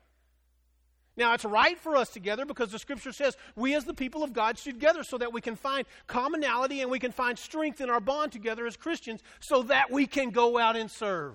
Now, 1.18 1.34
it's 1.34 1.46
right 1.46 1.80
for 1.80 1.96
us 1.96 2.10
together 2.10 2.46
because 2.46 2.72
the 2.72 2.78
scripture 2.78 3.12
says 3.12 3.36
we 3.56 3.74
as 3.74 3.86
the 3.86 3.94
people 3.94 4.24
of 4.24 4.34
God 4.34 4.60
should 4.60 4.80
gather 4.80 5.04
so 5.04 5.18
that 5.18 5.34
we 5.34 5.42
can 5.42 5.56
find 5.56 5.86
commonality 6.06 6.82
and 6.82 6.92
we 6.92 7.00
can 7.00 7.12
find 7.12 7.40
strength 7.40 7.82
in 7.82 7.90
our 7.90 8.00
bond 8.00 8.32
together 8.32 8.68
as 8.68 8.78
Christians 8.78 9.22
so 9.40 9.64
that 9.64 9.90
we 9.90 10.06
can 10.06 10.30
go 10.30 10.60
out 10.60 10.76
and 10.76 10.92
serve. 10.92 11.34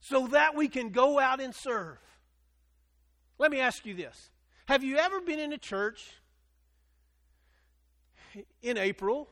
So 0.00 0.26
that 0.28 0.54
we 0.54 0.68
can 0.68 0.90
go 0.90 1.18
out 1.18 1.40
and 1.40 1.54
serve. 1.54 1.98
Let 3.38 3.50
me 3.50 3.60
ask 3.60 3.86
you 3.86 3.94
this 3.94 4.30
Have 4.66 4.84
you 4.84 4.98
ever 4.98 5.22
been 5.22 5.38
in 5.38 5.54
a 5.54 5.58
church 5.58 6.06
in 8.60 8.76
April? 8.76 9.26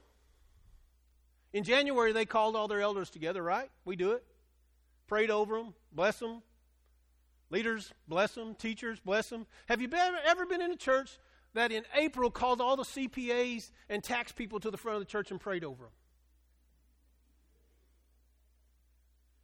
In 1.58 1.64
January, 1.64 2.12
they 2.12 2.24
called 2.24 2.54
all 2.54 2.68
their 2.68 2.80
elders 2.80 3.10
together, 3.10 3.42
right? 3.42 3.68
We 3.84 3.96
do 3.96 4.12
it. 4.12 4.24
Prayed 5.08 5.28
over 5.28 5.56
them, 5.56 5.74
bless 5.92 6.20
them, 6.20 6.42
Leaders, 7.50 7.92
bless 8.06 8.32
them. 8.32 8.54
Teachers, 8.54 9.00
bless 9.00 9.28
them. 9.28 9.46
Have 9.66 9.80
you 9.80 9.88
been, 9.88 10.14
ever 10.24 10.46
been 10.46 10.60
in 10.60 10.70
a 10.70 10.76
church 10.76 11.18
that 11.54 11.72
in 11.72 11.82
April 11.96 12.30
called 12.30 12.60
all 12.60 12.76
the 12.76 12.84
CPAs 12.84 13.72
and 13.88 14.04
tax 14.04 14.30
people 14.30 14.60
to 14.60 14.70
the 14.70 14.76
front 14.76 14.96
of 14.96 15.00
the 15.00 15.10
church 15.10 15.32
and 15.32 15.40
prayed 15.40 15.64
over 15.64 15.84
them? 15.84 15.92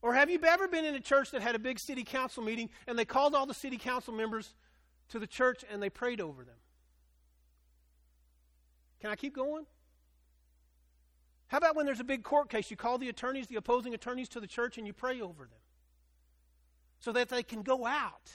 Or 0.02 0.14
have 0.14 0.30
you 0.30 0.38
ever 0.40 0.68
been 0.68 0.84
in 0.84 0.94
a 0.94 1.00
church 1.00 1.32
that 1.32 1.42
had 1.42 1.56
a 1.56 1.58
big 1.58 1.80
city 1.80 2.04
council 2.04 2.44
meeting 2.44 2.68
and 2.86 2.96
they 2.96 3.06
called 3.06 3.34
all 3.34 3.46
the 3.46 3.54
city 3.54 3.78
council 3.78 4.14
members 4.14 4.54
to 5.08 5.18
the 5.18 5.26
church 5.26 5.64
and 5.68 5.82
they 5.82 5.90
prayed 5.90 6.20
over 6.20 6.44
them? 6.44 6.54
Can 9.00 9.10
I 9.10 9.16
keep 9.16 9.34
going? 9.34 9.66
How 11.54 11.58
about 11.58 11.76
when 11.76 11.86
there's 11.86 12.00
a 12.00 12.04
big 12.04 12.24
court 12.24 12.50
case, 12.50 12.68
you 12.68 12.76
call 12.76 12.98
the 12.98 13.08
attorneys, 13.08 13.46
the 13.46 13.54
opposing 13.54 13.94
attorneys 13.94 14.28
to 14.30 14.40
the 14.40 14.48
church, 14.48 14.76
and 14.76 14.88
you 14.88 14.92
pray 14.92 15.20
over 15.20 15.44
them? 15.44 15.60
so 17.04 17.12
that 17.12 17.28
they 17.28 17.42
can 17.42 17.60
go 17.60 17.84
out 17.84 18.32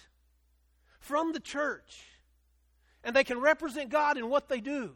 from 0.99 1.33
the 1.33 1.39
church 1.39 2.03
and 3.03 3.15
they 3.15 3.23
can 3.23 3.39
represent 3.39 3.89
God 3.89 4.15
in 4.15 4.29
what 4.29 4.47
they 4.47 4.61
do. 4.61 4.93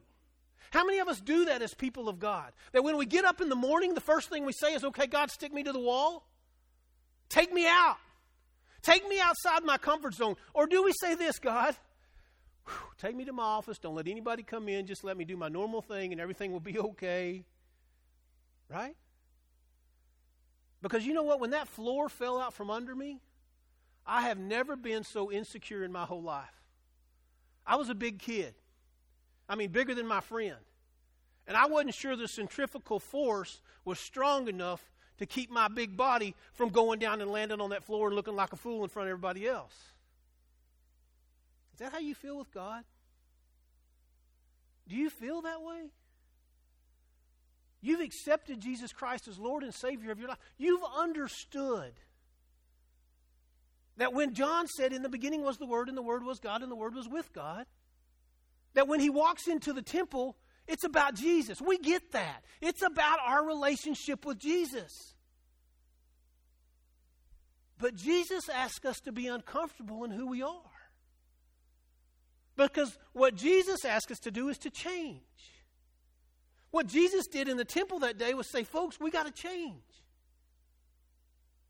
How 0.70 0.86
many 0.86 1.00
of 1.00 1.08
us 1.08 1.20
do 1.20 1.46
that 1.46 1.64
as 1.64 1.74
people 1.74 2.08
of 2.08 2.20
God? 2.20 2.52
That 2.72 2.84
when 2.84 2.98
we 2.98 3.08
get 3.08 3.26
up 3.26 3.42
in 3.42 3.50
the 3.50 3.56
morning, 3.56 3.96
the 3.96 4.02
first 4.02 4.30
thing 4.30 4.46
we 4.46 4.54
say 4.54 4.76
is, 4.76 4.84
okay, 4.84 5.08
God, 5.08 5.32
stick 5.32 5.52
me 5.52 5.64
to 5.64 5.72
the 5.72 5.80
wall. 5.80 6.28
Take 7.30 7.52
me 7.52 7.66
out. 7.66 7.98
Take 8.84 9.08
me 9.08 9.20
outside 9.20 9.64
my 9.64 9.80
comfort 9.80 10.14
zone. 10.14 10.36
Or 10.54 10.68
do 10.68 10.84
we 10.84 10.94
say 10.94 11.16
this, 11.16 11.40
God? 11.40 11.76
Take 13.00 13.16
me 13.16 13.26
to 13.26 13.34
my 13.34 13.44
office. 13.44 13.80
Don't 13.80 13.96
let 13.96 14.08
anybody 14.08 14.44
come 14.44 14.70
in. 14.70 14.86
Just 14.86 15.04
let 15.04 15.18
me 15.18 15.26
do 15.26 15.36
my 15.36 15.50
normal 15.50 15.82
thing 15.82 16.12
and 16.12 16.22
everything 16.22 16.52
will 16.52 16.60
be 16.60 16.78
okay. 16.78 17.44
Right? 18.74 18.96
Because 20.82 21.06
you 21.06 21.14
know 21.14 21.24
what? 21.24 21.40
When 21.40 21.52
that 21.52 21.68
floor 21.68 22.10
fell 22.10 22.40
out 22.40 22.54
from 22.54 22.72
under 22.72 22.96
me, 22.96 23.20
I 24.06 24.24
have 24.24 24.40
never 24.40 24.76
been 24.76 25.04
so 25.04 25.32
insecure 25.32 25.84
in 25.84 25.92
my 25.92 26.06
whole 26.06 26.24
life. 26.24 26.62
I 27.66 27.76
was 27.76 27.90
a 27.90 27.96
big 27.96 28.20
kid. 28.20 28.56
I 29.48 29.56
mean, 29.56 29.70
bigger 29.70 29.94
than 29.94 30.08
my 30.08 30.22
friend. 30.22 30.58
And 31.48 31.56
I 31.56 31.68
wasn't 31.68 31.94
sure 31.94 32.16
the 32.16 32.28
centrifugal 32.28 33.00
force 33.00 33.62
was 33.86 34.00
strong 34.00 34.48
enough 34.48 34.92
to 35.20 35.26
keep 35.26 35.52
my 35.52 35.68
big 35.68 35.96
body 35.96 36.34
from 36.54 36.70
going 36.70 37.00
down 37.00 37.22
and 37.22 37.32
landing 37.32 37.62
on 37.62 37.70
that 37.70 37.84
floor 37.84 38.08
and 38.08 38.16
looking 38.16 38.36
like 38.36 38.54
a 38.54 38.56
fool 38.56 38.84
in 38.84 38.90
front 38.90 39.08
of 39.08 39.12
everybody 39.12 39.48
else. 39.48 39.76
Is 41.74 41.80
that 41.80 41.92
how 41.92 42.00
you 42.00 42.16
feel 42.16 42.40
with 42.40 42.52
God? 42.52 42.84
Do 44.88 44.96
you 44.96 45.10
feel 45.10 45.42
that 45.44 45.62
way? 45.62 45.92
You've 47.84 48.00
accepted 48.00 48.62
Jesus 48.62 48.94
Christ 48.94 49.28
as 49.28 49.38
Lord 49.38 49.62
and 49.62 49.74
Savior 49.74 50.12
of 50.14 50.18
your 50.18 50.30
life. 50.30 50.40
You've 50.58 50.86
understood 50.98 51.92
that 53.98 54.14
when 54.14 54.34
John 54.34 54.68
said, 54.68 54.94
In 54.94 55.02
the 55.02 55.10
beginning 55.10 55.44
was 55.44 55.58
the 55.58 55.66
Word, 55.66 55.90
and 55.90 55.98
the 55.98 56.02
Word 56.02 56.24
was 56.24 56.40
God, 56.40 56.64
and 56.64 56.72
the 56.72 56.78
Word 56.78 56.96
was 56.96 57.10
with 57.10 57.34
God, 57.34 57.66
that 58.74 58.88
when 58.88 59.02
he 59.02 59.10
walks 59.10 59.50
into 59.50 59.74
the 59.74 59.82
temple, 59.82 60.38
it's 60.66 60.86
about 60.86 61.16
Jesus. 61.16 61.62
We 61.62 61.78
get 61.78 62.14
that. 62.14 62.46
It's 62.62 62.82
about 62.82 63.20
our 63.20 63.46
relationship 63.46 64.26
with 64.26 64.40
Jesus. 64.40 65.14
But 67.80 67.96
Jesus 67.96 68.48
asks 68.48 68.86
us 68.86 69.02
to 69.02 69.12
be 69.12 69.28
uncomfortable 69.28 70.06
in 70.06 70.12
who 70.12 70.30
we 70.30 70.42
are. 70.42 70.72
Because 72.56 72.98
what 73.12 73.36
Jesus 73.36 73.84
asks 73.84 74.14
us 74.14 74.20
to 74.20 74.32
do 74.32 74.48
is 74.48 74.58
to 74.60 74.70
change. 74.70 75.20
What 76.74 76.88
Jesus 76.88 77.28
did 77.28 77.48
in 77.48 77.58
the 77.58 77.66
temple 77.66 78.00
that 78.00 78.18
day 78.18 78.34
was 78.34 78.50
say, 78.50 78.64
folks, 78.64 79.00
we 79.00 79.12
got 79.12 79.28
to 79.28 79.32
change. 79.32 79.76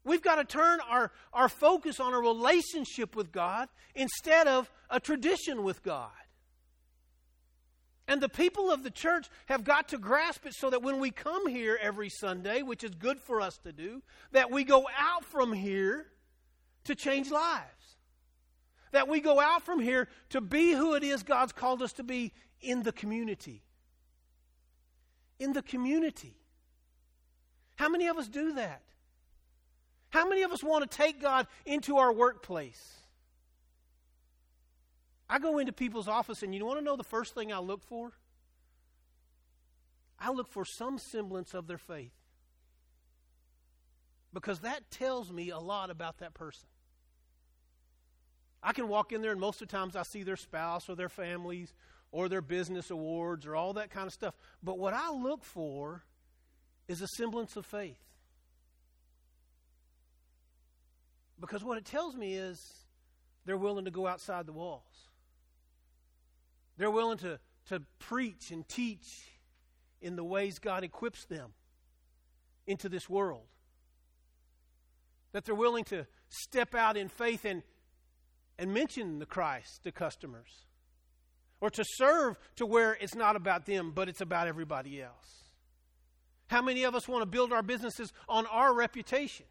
We've 0.05 0.21
got 0.21 0.35
to 0.35 0.45
turn 0.45 0.79
our, 0.89 1.11
our 1.33 1.49
focus 1.49 1.99
on 1.99 2.13
a 2.13 2.19
relationship 2.19 3.13
with 3.13 3.33
God 3.33 3.67
instead 3.95 4.47
of 4.47 4.71
a 4.89 5.01
tradition 5.01 5.63
with 5.63 5.83
God. 5.83 6.09
And 8.07 8.21
the 8.21 8.29
people 8.29 8.71
of 8.71 8.83
the 8.83 8.89
church 8.89 9.27
have 9.47 9.65
got 9.65 9.89
to 9.89 9.97
grasp 9.97 10.45
it 10.45 10.53
so 10.53 10.69
that 10.69 10.81
when 10.81 11.01
we 11.01 11.11
come 11.11 11.47
here 11.47 11.77
every 11.81 12.09
Sunday, 12.09 12.61
which 12.61 12.85
is 12.85 12.91
good 12.91 13.19
for 13.19 13.41
us 13.41 13.57
to 13.65 13.73
do, 13.73 14.01
that 14.31 14.51
we 14.51 14.63
go 14.63 14.85
out 14.97 15.25
from 15.25 15.51
here 15.51 16.05
to 16.85 16.95
change 16.95 17.29
lives. 17.29 17.97
That 18.93 19.09
we 19.09 19.19
go 19.19 19.41
out 19.41 19.63
from 19.63 19.81
here 19.81 20.07
to 20.29 20.39
be 20.39 20.71
who 20.71 20.93
it 20.93 21.03
is 21.03 21.23
God's 21.23 21.51
called 21.51 21.81
us 21.81 21.91
to 21.93 22.03
be 22.03 22.31
in 22.61 22.83
the 22.83 22.93
community. 22.93 23.63
In 25.39 25.53
the 25.53 25.61
community. 25.61 26.35
How 27.75 27.89
many 27.89 28.07
of 28.07 28.17
us 28.17 28.27
do 28.27 28.53
that? 28.53 28.81
How 30.09 30.27
many 30.27 30.43
of 30.43 30.51
us 30.51 30.63
want 30.63 30.89
to 30.89 30.97
take 30.97 31.21
God 31.21 31.47
into 31.65 31.97
our 31.97 32.13
workplace? 32.13 32.93
I 35.27 35.39
go 35.39 35.57
into 35.57 35.73
people's 35.73 36.07
office, 36.07 36.43
and 36.43 36.53
you 36.53 36.63
want 36.63 36.77
to 36.79 36.85
know 36.85 36.95
the 36.95 37.03
first 37.03 37.33
thing 37.33 37.51
I 37.51 37.57
look 37.57 37.83
for? 37.83 38.11
I 40.19 40.31
look 40.31 40.47
for 40.51 40.65
some 40.65 40.99
semblance 40.99 41.53
of 41.55 41.65
their 41.65 41.79
faith. 41.79 42.13
Because 44.31 44.59
that 44.59 44.91
tells 44.91 45.31
me 45.31 45.49
a 45.49 45.59
lot 45.59 45.89
about 45.89 46.19
that 46.19 46.33
person. 46.33 46.67
I 48.61 48.71
can 48.71 48.87
walk 48.87 49.11
in 49.11 49.21
there, 49.21 49.31
and 49.31 49.41
most 49.41 49.61
of 49.61 49.67
the 49.67 49.75
times 49.75 49.95
I 49.95 50.03
see 50.03 50.23
their 50.23 50.37
spouse 50.37 50.87
or 50.87 50.95
their 50.95 51.09
families 51.09 51.73
or 52.13 52.29
their 52.29 52.43
business 52.43 52.91
awards 52.91 53.45
or 53.45 53.55
all 53.55 53.73
that 53.73 53.89
kind 53.89 54.05
of 54.05 54.13
stuff. 54.13 54.35
But 54.61 54.77
what 54.77 54.93
I 54.93 55.11
look 55.11 55.43
for 55.43 56.03
is 56.87 57.01
a 57.01 57.07
semblance 57.07 57.57
of 57.57 57.65
faith. 57.65 57.97
Because 61.41 61.63
what 61.63 61.79
it 61.79 61.85
tells 61.85 62.15
me 62.15 62.35
is 62.35 62.85
they're 63.45 63.57
willing 63.57 63.85
to 63.85 63.91
go 63.91 64.05
outside 64.05 64.45
the 64.45 64.53
walls. 64.53 65.09
They're 66.77 66.91
willing 66.91 67.17
to, 67.17 67.39
to 67.69 67.81
preach 67.97 68.51
and 68.51 68.67
teach 68.69 69.31
in 69.99 70.15
the 70.15 70.23
ways 70.23 70.59
God 70.59 70.83
equips 70.83 71.25
them 71.25 71.49
into 72.67 72.89
this 72.89 73.09
world. 73.09 73.47
That 75.31 75.45
they're 75.45 75.55
willing 75.55 75.83
to 75.85 76.05
step 76.29 76.75
out 76.75 76.95
in 76.95 77.07
faith 77.07 77.43
and, 77.43 77.63
and 78.59 78.71
mention 78.71 79.17
the 79.17 79.25
Christ 79.25 79.83
to 79.83 79.91
customers. 79.91 80.67
Or 81.63 81.69
to 81.69 81.85
serve 81.87 82.35
to 82.57 82.65
where 82.65 82.97
it's 82.99 83.15
not 83.15 83.37
about 83.37 83.65
them, 83.65 83.93
but 83.95 84.09
it's 84.09 84.19
about 84.19 84.49
everybody 84.49 85.01
else. 85.01 85.45
How 86.47 86.61
many 86.61 86.83
of 86.83 86.93
us 86.93 87.07
want 87.07 87.21
to 87.21 87.25
build 87.25 87.53
our 87.53 87.63
businesses 87.63 88.11
on 88.27 88.45
our 88.47 88.73
reputations? 88.73 89.47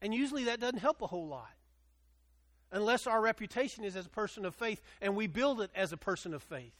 And 0.00 0.14
usually 0.14 0.44
that 0.44 0.60
doesn't 0.60 0.78
help 0.78 1.02
a 1.02 1.08
whole 1.08 1.26
lot. 1.26 1.50
Unless 2.70 3.08
our 3.08 3.20
reputation 3.20 3.82
is 3.82 3.96
as 3.96 4.06
a 4.06 4.10
person 4.10 4.44
of 4.44 4.54
faith 4.54 4.80
and 5.02 5.16
we 5.16 5.26
build 5.26 5.60
it 5.60 5.72
as 5.74 5.92
a 5.92 5.96
person 5.96 6.32
of 6.32 6.40
faith. 6.44 6.70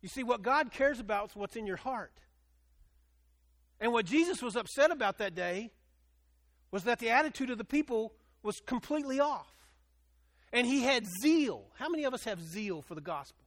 You 0.00 0.08
see, 0.08 0.22
what 0.22 0.40
God 0.40 0.72
cares 0.72 0.98
about 0.98 1.28
is 1.28 1.36
what's 1.36 1.56
in 1.56 1.66
your 1.66 1.76
heart. 1.76 2.22
And 3.82 3.92
what 3.92 4.06
Jesus 4.06 4.40
was 4.40 4.56
upset 4.56 4.90
about 4.90 5.18
that 5.18 5.34
day 5.34 5.72
was 6.70 6.84
that 6.84 7.00
the 7.00 7.10
attitude 7.10 7.50
of 7.50 7.58
the 7.58 7.64
people 7.64 8.14
was 8.44 8.60
completely 8.60 9.18
off. 9.18 9.50
And 10.52 10.66
he 10.66 10.82
had 10.82 11.04
zeal. 11.06 11.64
How 11.78 11.88
many 11.88 12.04
of 12.04 12.14
us 12.14 12.22
have 12.24 12.40
zeal 12.40 12.82
for 12.82 12.94
the 12.94 13.00
gospel? 13.00 13.42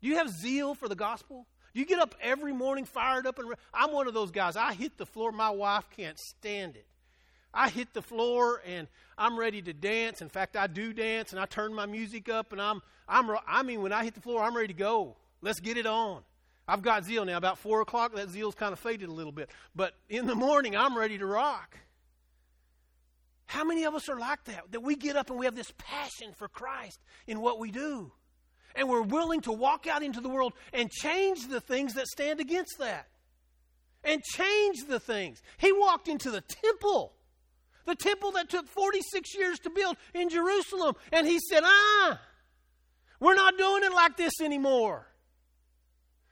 Do 0.00 0.08
you 0.08 0.16
have 0.16 0.30
zeal 0.30 0.74
for 0.74 0.88
the 0.88 0.94
gospel? 0.94 1.46
Do 1.74 1.80
you 1.80 1.86
get 1.86 1.98
up 1.98 2.14
every 2.22 2.54
morning 2.54 2.86
fired 2.86 3.26
up 3.26 3.38
and 3.38 3.50
re- 3.50 3.56
I'm 3.74 3.92
one 3.92 4.08
of 4.08 4.14
those 4.14 4.30
guys. 4.30 4.56
I 4.56 4.72
hit 4.72 4.96
the 4.96 5.04
floor. 5.04 5.30
My 5.30 5.50
wife 5.50 5.84
can't 5.94 6.18
stand 6.18 6.76
it. 6.76 6.86
I 7.52 7.68
hit 7.68 7.92
the 7.92 8.02
floor 8.02 8.62
and 8.66 8.88
I'm 9.18 9.38
ready 9.38 9.60
to 9.62 9.72
dance. 9.72 10.22
In 10.22 10.28
fact, 10.28 10.56
I 10.56 10.68
do 10.68 10.92
dance 10.92 11.32
and 11.32 11.40
I 11.40 11.46
turn 11.46 11.74
my 11.74 11.86
music 11.86 12.28
up 12.28 12.52
and 12.52 12.62
I'm 12.62 12.80
I'm 13.08 13.30
I 13.46 13.62
mean 13.62 13.82
when 13.82 13.92
I 13.92 14.04
hit 14.04 14.14
the 14.14 14.20
floor, 14.20 14.42
I'm 14.42 14.56
ready 14.56 14.68
to 14.68 14.78
go. 14.78 15.16
Let's 15.42 15.60
get 15.60 15.76
it 15.76 15.86
on. 15.86 16.22
I've 16.68 16.82
got 16.82 17.04
zeal 17.04 17.24
now. 17.24 17.36
About 17.36 17.58
four 17.58 17.80
o'clock, 17.80 18.14
that 18.14 18.30
zeal's 18.30 18.54
kind 18.54 18.72
of 18.72 18.78
faded 18.78 19.08
a 19.08 19.12
little 19.12 19.32
bit. 19.32 19.50
But 19.74 19.94
in 20.08 20.26
the 20.26 20.34
morning, 20.34 20.76
I'm 20.76 20.96
ready 20.96 21.18
to 21.18 21.26
rock. 21.26 21.76
How 23.46 23.64
many 23.64 23.84
of 23.84 23.94
us 23.94 24.08
are 24.08 24.18
like 24.18 24.44
that? 24.44 24.72
That 24.72 24.80
we 24.80 24.96
get 24.96 25.16
up 25.16 25.30
and 25.30 25.38
we 25.38 25.46
have 25.46 25.54
this 25.54 25.72
passion 25.78 26.32
for 26.36 26.48
Christ 26.48 27.00
in 27.26 27.40
what 27.40 27.58
we 27.58 27.70
do. 27.70 28.12
And 28.74 28.88
we're 28.88 29.02
willing 29.02 29.40
to 29.42 29.52
walk 29.52 29.86
out 29.86 30.02
into 30.02 30.20
the 30.20 30.28
world 30.28 30.52
and 30.72 30.90
change 30.90 31.48
the 31.48 31.60
things 31.60 31.94
that 31.94 32.06
stand 32.08 32.40
against 32.40 32.78
that. 32.78 33.06
And 34.04 34.22
change 34.22 34.86
the 34.86 35.00
things. 35.00 35.42
He 35.58 35.72
walked 35.72 36.08
into 36.08 36.30
the 36.30 36.42
temple, 36.42 37.14
the 37.86 37.94
temple 37.94 38.32
that 38.32 38.48
took 38.48 38.68
46 38.68 39.34
years 39.34 39.58
to 39.60 39.70
build 39.70 39.96
in 40.14 40.28
Jerusalem. 40.28 40.94
And 41.10 41.26
he 41.26 41.38
said, 41.40 41.62
Ah, 41.64 42.20
we're 43.18 43.34
not 43.34 43.56
doing 43.56 43.82
it 43.82 43.92
like 43.92 44.16
this 44.16 44.40
anymore. 44.40 45.06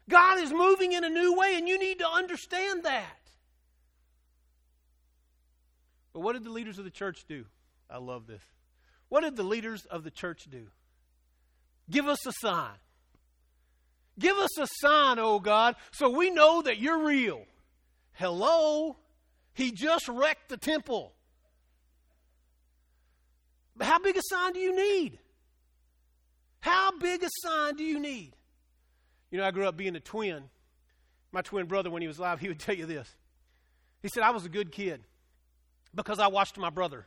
God 0.09 0.38
is 0.38 0.52
moving 0.52 0.92
in 0.92 1.02
a 1.02 1.09
new 1.09 1.37
way, 1.37 1.56
and 1.56 1.66
you 1.66 1.78
need 1.78 2.00
to 2.00 2.09
understand 2.09 2.85
that. 2.85 3.23
But 6.14 6.21
what 6.21 6.33
did 6.35 6.44
the 6.44 6.50
leaders 6.50 6.78
of 6.78 6.85
the 6.85 6.90
church 6.90 7.26
do? 7.28 7.44
I 7.90 7.99
love 7.99 8.26
this. 8.26 8.42
What 9.11 9.23
did 9.23 9.37
the 9.37 9.42
leaders 9.42 9.85
of 9.85 10.04
the 10.04 10.11
church 10.11 10.47
do? 10.50 10.68
Give 11.90 12.06
us 12.06 12.25
a 12.26 12.33
sign. 12.40 12.76
Give 14.18 14.37
us 14.37 14.59
a 14.59 14.66
sign, 14.80 15.18
oh 15.18 15.40
God, 15.40 15.75
so 15.92 16.09
we 16.09 16.30
know 16.30 16.62
that 16.62 16.78
you're 16.78 17.04
real. 17.04 17.42
Hello? 18.12 18.97
He 19.54 19.73
just 19.73 20.09
wrecked 20.09 20.49
the 20.49 20.56
temple. 20.56 21.12
But 23.76 23.88
how 23.88 23.99
big 23.99 24.16
a 24.16 24.23
sign 24.30 24.52
do 24.52 24.61
you 24.61 24.75
need? 24.75 25.18
How 26.61 26.97
big 26.97 27.25
a 27.25 27.28
sign 27.42 27.75
do 27.75 27.83
you 27.83 27.99
need? 27.99 28.35
You 29.33 29.38
know, 29.38 29.44
I 29.44 29.50
grew 29.50 29.66
up 29.66 29.76
being 29.76 29.97
a 29.97 30.00
twin. 30.00 30.44
My 31.33 31.42
twin 31.42 31.66
brother, 31.66 31.90
when 31.90 32.02
he 32.02 32.09
was 32.09 32.18
alive, 32.18 32.38
he 32.38 32.47
would 32.47 32.61
tell 32.61 32.76
you 32.76 32.87
this. 32.87 33.12
He 34.00 34.09
said, 34.09 34.23
I 34.23 34.30
was 34.30 34.44
a 34.44 34.49
good 34.49 34.71
kid 34.71 35.02
because 35.94 36.18
I 36.18 36.28
watched 36.28 36.58
my 36.58 36.70
brother. 36.70 37.06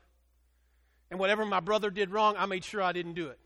And 1.09 1.19
whatever 1.19 1.45
my 1.45 1.59
brother 1.59 1.89
did 1.89 2.11
wrong, 2.11 2.35
I 2.37 2.45
made 2.45 2.63
sure 2.63 2.81
I 2.81 2.91
didn't 2.91 3.13
do 3.13 3.27
it. 3.27 3.39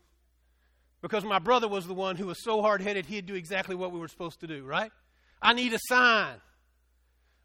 Because 1.00 1.24
my 1.24 1.38
brother 1.38 1.68
was 1.68 1.86
the 1.86 1.94
one 1.94 2.16
who 2.16 2.26
was 2.26 2.42
so 2.42 2.62
hard 2.62 2.80
headed, 2.80 3.06
he'd 3.06 3.26
do 3.26 3.34
exactly 3.34 3.74
what 3.74 3.92
we 3.92 3.98
were 3.98 4.08
supposed 4.08 4.40
to 4.40 4.46
do, 4.46 4.64
right? 4.64 4.92
I 5.40 5.52
need 5.52 5.74
a 5.74 5.78
sign, 5.88 6.36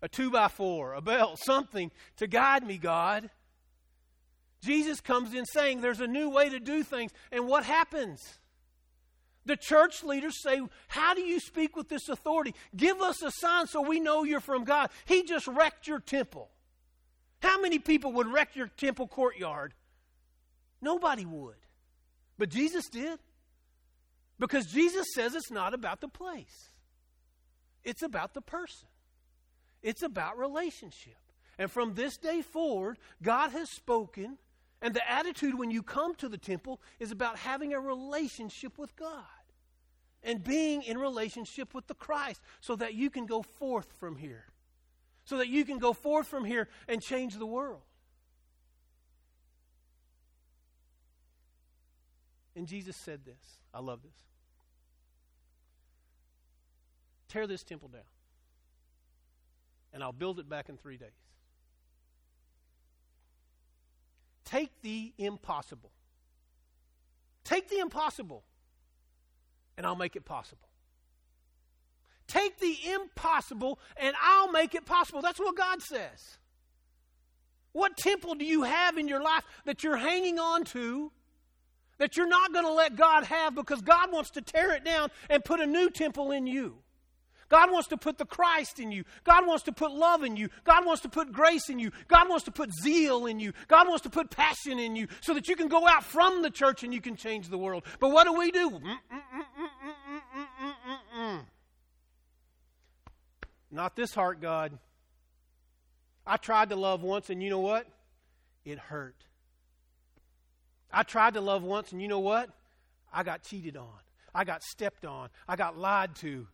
a 0.01 0.07
two 0.07 0.29
by 0.29 0.47
four, 0.47 0.93
a 0.93 1.01
belt, 1.01 1.39
something 1.43 1.91
to 2.17 2.27
guide 2.27 2.65
me, 2.65 2.77
God. 2.77 3.29
Jesus 4.63 5.01
comes 5.01 5.33
in 5.33 5.45
saying 5.45 5.81
there's 5.81 5.99
a 5.99 6.07
new 6.07 6.29
way 6.29 6.49
to 6.49 6.59
do 6.59 6.83
things. 6.83 7.11
And 7.31 7.47
what 7.47 7.63
happens? 7.63 8.21
The 9.45 9.55
church 9.55 10.03
leaders 10.03 10.41
say, 10.43 10.61
How 10.87 11.13
do 11.13 11.21
you 11.21 11.39
speak 11.39 11.75
with 11.75 11.89
this 11.89 12.09
authority? 12.09 12.53
Give 12.75 13.01
us 13.01 13.23
a 13.23 13.31
sign 13.31 13.67
so 13.67 13.81
we 13.81 13.99
know 13.99 14.23
you're 14.23 14.39
from 14.39 14.65
God. 14.65 14.89
He 15.05 15.23
just 15.23 15.47
wrecked 15.47 15.87
your 15.87 15.99
temple. 15.99 16.49
How 17.41 17.59
many 17.61 17.79
people 17.79 18.13
would 18.13 18.27
wreck 18.27 18.55
your 18.55 18.67
temple 18.67 19.07
courtyard? 19.07 19.73
Nobody 20.81 21.25
would. 21.25 21.55
But 22.37 22.49
Jesus 22.49 22.87
did. 22.89 23.19
Because 24.39 24.67
Jesus 24.67 25.07
says 25.15 25.33
it's 25.33 25.51
not 25.51 25.73
about 25.73 26.01
the 26.01 26.07
place, 26.07 26.69
it's 27.83 28.03
about 28.03 28.33
the 28.33 28.41
person, 28.41 28.87
it's 29.81 30.03
about 30.03 30.37
relationship. 30.37 31.15
And 31.59 31.71
from 31.71 31.95
this 31.95 32.17
day 32.17 32.43
forward, 32.43 32.99
God 33.23 33.49
has 33.49 33.71
spoken, 33.71 34.37
and 34.79 34.93
the 34.93 35.09
attitude 35.09 35.57
when 35.57 35.71
you 35.71 35.81
come 35.81 36.13
to 36.15 36.29
the 36.29 36.37
temple 36.37 36.79
is 36.99 37.09
about 37.09 37.39
having 37.39 37.73
a 37.73 37.79
relationship 37.79 38.77
with 38.77 38.95
God 38.95 39.23
and 40.21 40.43
being 40.43 40.83
in 40.83 40.99
relationship 40.99 41.73
with 41.73 41.87
the 41.87 41.95
Christ 41.95 42.41
so 42.61 42.75
that 42.75 42.93
you 42.93 43.09
can 43.09 43.25
go 43.25 43.41
forth 43.41 43.91
from 43.99 44.17
here 44.17 44.45
so 45.27 45.39
that 45.39 45.49
you 45.49 45.65
can 45.65 45.77
go 45.77 45.91
forth 45.91 46.25
from 46.25 46.45
here 46.45 46.69
and 46.87 47.01
change 47.01 47.35
the 47.35 47.45
world. 47.45 47.81
And 52.55 52.65
Jesus 52.65 52.95
said 52.95 53.25
this. 53.25 53.59
I 53.73 53.81
love 53.81 53.99
this. 54.03 54.15
Tear 57.27 57.45
this 57.45 57.61
temple 57.61 57.89
down, 57.89 58.07
and 59.91 60.01
I'll 60.01 60.13
build 60.13 60.39
it 60.39 60.47
back 60.47 60.69
in 60.69 60.77
three 60.77 60.95
days. 60.95 61.09
Take 64.45 64.81
the 64.81 65.11
impossible. 65.17 65.91
Take 67.43 67.67
the 67.67 67.79
impossible, 67.79 68.45
and 69.75 69.85
I'll 69.85 69.97
make 69.97 70.15
it 70.15 70.23
possible. 70.23 70.66
Take 72.27 72.59
the 72.59 72.77
impossible 72.91 73.79
and 73.95 74.15
I'll 74.21 74.51
make 74.51 74.75
it 74.75 74.85
possible. 74.85 75.21
That's 75.21 75.39
what 75.39 75.55
God 75.55 75.81
says. 75.81 76.37
What 77.71 77.95
temple 77.95 78.35
do 78.35 78.45
you 78.45 78.63
have 78.63 78.97
in 78.97 79.07
your 79.07 79.21
life 79.21 79.43
that 79.65 79.83
you're 79.83 79.97
hanging 79.97 80.39
on 80.39 80.63
to 80.65 81.11
that 81.99 82.17
you're 82.17 82.27
not 82.27 82.53
going 82.53 82.65
to 82.65 82.71
let 82.71 82.95
God 82.95 83.23
have 83.23 83.55
because 83.55 83.81
God 83.81 84.11
wants 84.11 84.31
to 84.31 84.41
tear 84.41 84.73
it 84.73 84.83
down 84.83 85.09
and 85.29 85.43
put 85.43 85.59
a 85.59 85.65
new 85.65 85.89
temple 85.89 86.31
in 86.31 86.47
you? 86.47 86.77
God 87.49 87.71
wants 87.71 87.87
to 87.89 87.97
put 87.97 88.17
the 88.17 88.25
Christ 88.25 88.79
in 88.79 88.91
you. 88.91 89.03
God 89.23 89.47
wants 89.47 89.63
to 89.63 89.71
put 89.71 89.91
love 89.91 90.23
in 90.23 90.35
you. 90.35 90.49
God 90.63 90.85
wants 90.85 91.01
to 91.03 91.09
put 91.09 91.31
grace 91.31 91.69
in 91.69 91.79
you. 91.79 91.91
God 92.07 92.27
wants 92.29 92.45
to 92.45 92.51
put 92.51 92.73
zeal 92.73 93.25
in 93.25 93.39
you. 93.39 93.53
God 93.67 93.87
wants 93.87 94.03
to 94.03 94.09
put 94.09 94.29
passion 94.29 94.79
in 94.79 94.95
you 94.95 95.07
so 95.21 95.33
that 95.33 95.47
you 95.47 95.55
can 95.55 95.67
go 95.67 95.87
out 95.87 96.03
from 96.03 96.41
the 96.41 96.49
church 96.49 96.83
and 96.83 96.93
you 96.93 96.99
can 96.99 97.15
change 97.15 97.47
the 97.47 97.57
world. 97.57 97.83
But 97.99 98.09
what 98.09 98.25
do 98.25 98.33
we 98.33 98.51
do? 98.51 98.69
Mm-mm-mm-mm-mm-mm-mm. 98.71 100.06
Not 103.69 103.95
this 103.95 104.13
heart, 104.13 104.41
God. 104.41 104.77
I 106.25 106.37
tried 106.37 106.69
to 106.69 106.75
love 106.75 107.03
once, 107.03 107.29
and 107.29 107.41
you 107.41 107.49
know 107.49 107.59
what? 107.59 107.87
It 108.65 108.79
hurt. 108.79 109.15
I 110.91 111.03
tried 111.03 111.33
to 111.35 111.41
love 111.41 111.63
once, 111.63 111.91
and 111.91 112.01
you 112.01 112.07
know 112.07 112.19
what? 112.19 112.49
I 113.11 113.23
got 113.23 113.43
cheated 113.43 113.77
on. 113.77 113.99
I 114.33 114.43
got 114.43 114.63
stepped 114.63 115.05
on. 115.05 115.29
I 115.47 115.55
got 115.55 115.77
lied 115.77 116.15
to. 116.17 116.47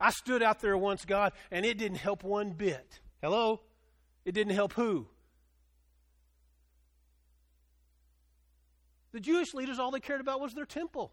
I 0.00 0.10
stood 0.10 0.42
out 0.42 0.60
there 0.60 0.76
once, 0.76 1.04
God, 1.04 1.32
and 1.50 1.66
it 1.66 1.78
didn't 1.78 1.98
help 1.98 2.24
one 2.24 2.50
bit. 2.50 3.00
Hello? 3.22 3.60
It 4.24 4.32
didn't 4.32 4.54
help 4.54 4.72
who? 4.72 5.06
The 9.12 9.20
Jewish 9.20 9.54
leaders, 9.54 9.78
all 9.78 9.90
they 9.90 10.00
cared 10.00 10.20
about 10.20 10.40
was 10.40 10.54
their 10.54 10.64
temple. 10.64 11.12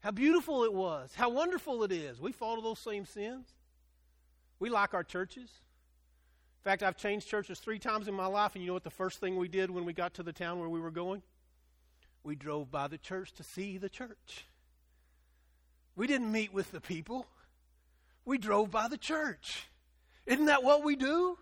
How 0.00 0.10
beautiful 0.10 0.64
it 0.64 0.72
was. 0.72 1.12
How 1.14 1.28
wonderful 1.28 1.82
it 1.82 1.92
is. 1.92 2.20
We 2.20 2.32
follow 2.32 2.60
those 2.60 2.78
same 2.78 3.04
sins. 3.04 3.46
We 4.60 4.70
like 4.70 4.94
our 4.94 5.04
churches. 5.04 5.50
In 6.60 6.70
fact, 6.70 6.82
I've 6.82 6.96
changed 6.96 7.28
churches 7.28 7.58
three 7.58 7.78
times 7.78 8.08
in 8.08 8.14
my 8.14 8.26
life, 8.26 8.54
and 8.54 8.62
you 8.62 8.68
know 8.68 8.74
what 8.74 8.84
the 8.84 8.90
first 8.90 9.20
thing 9.20 9.36
we 9.36 9.48
did 9.48 9.70
when 9.70 9.84
we 9.84 9.92
got 9.92 10.14
to 10.14 10.22
the 10.22 10.32
town 10.32 10.58
where 10.58 10.68
we 10.68 10.80
were 10.80 10.90
going? 10.90 11.22
We 12.24 12.34
drove 12.34 12.70
by 12.70 12.88
the 12.88 12.98
church 12.98 13.32
to 13.34 13.42
see 13.42 13.78
the 13.78 13.88
church. 13.88 14.44
We 15.96 16.06
didn't 16.06 16.30
meet 16.30 16.52
with 16.52 16.70
the 16.72 16.80
people, 16.80 17.26
we 18.24 18.38
drove 18.38 18.70
by 18.70 18.88
the 18.88 18.98
church. 18.98 19.68
Isn't 20.26 20.46
that 20.46 20.62
what 20.62 20.84
we 20.84 20.94
do? 20.94 21.38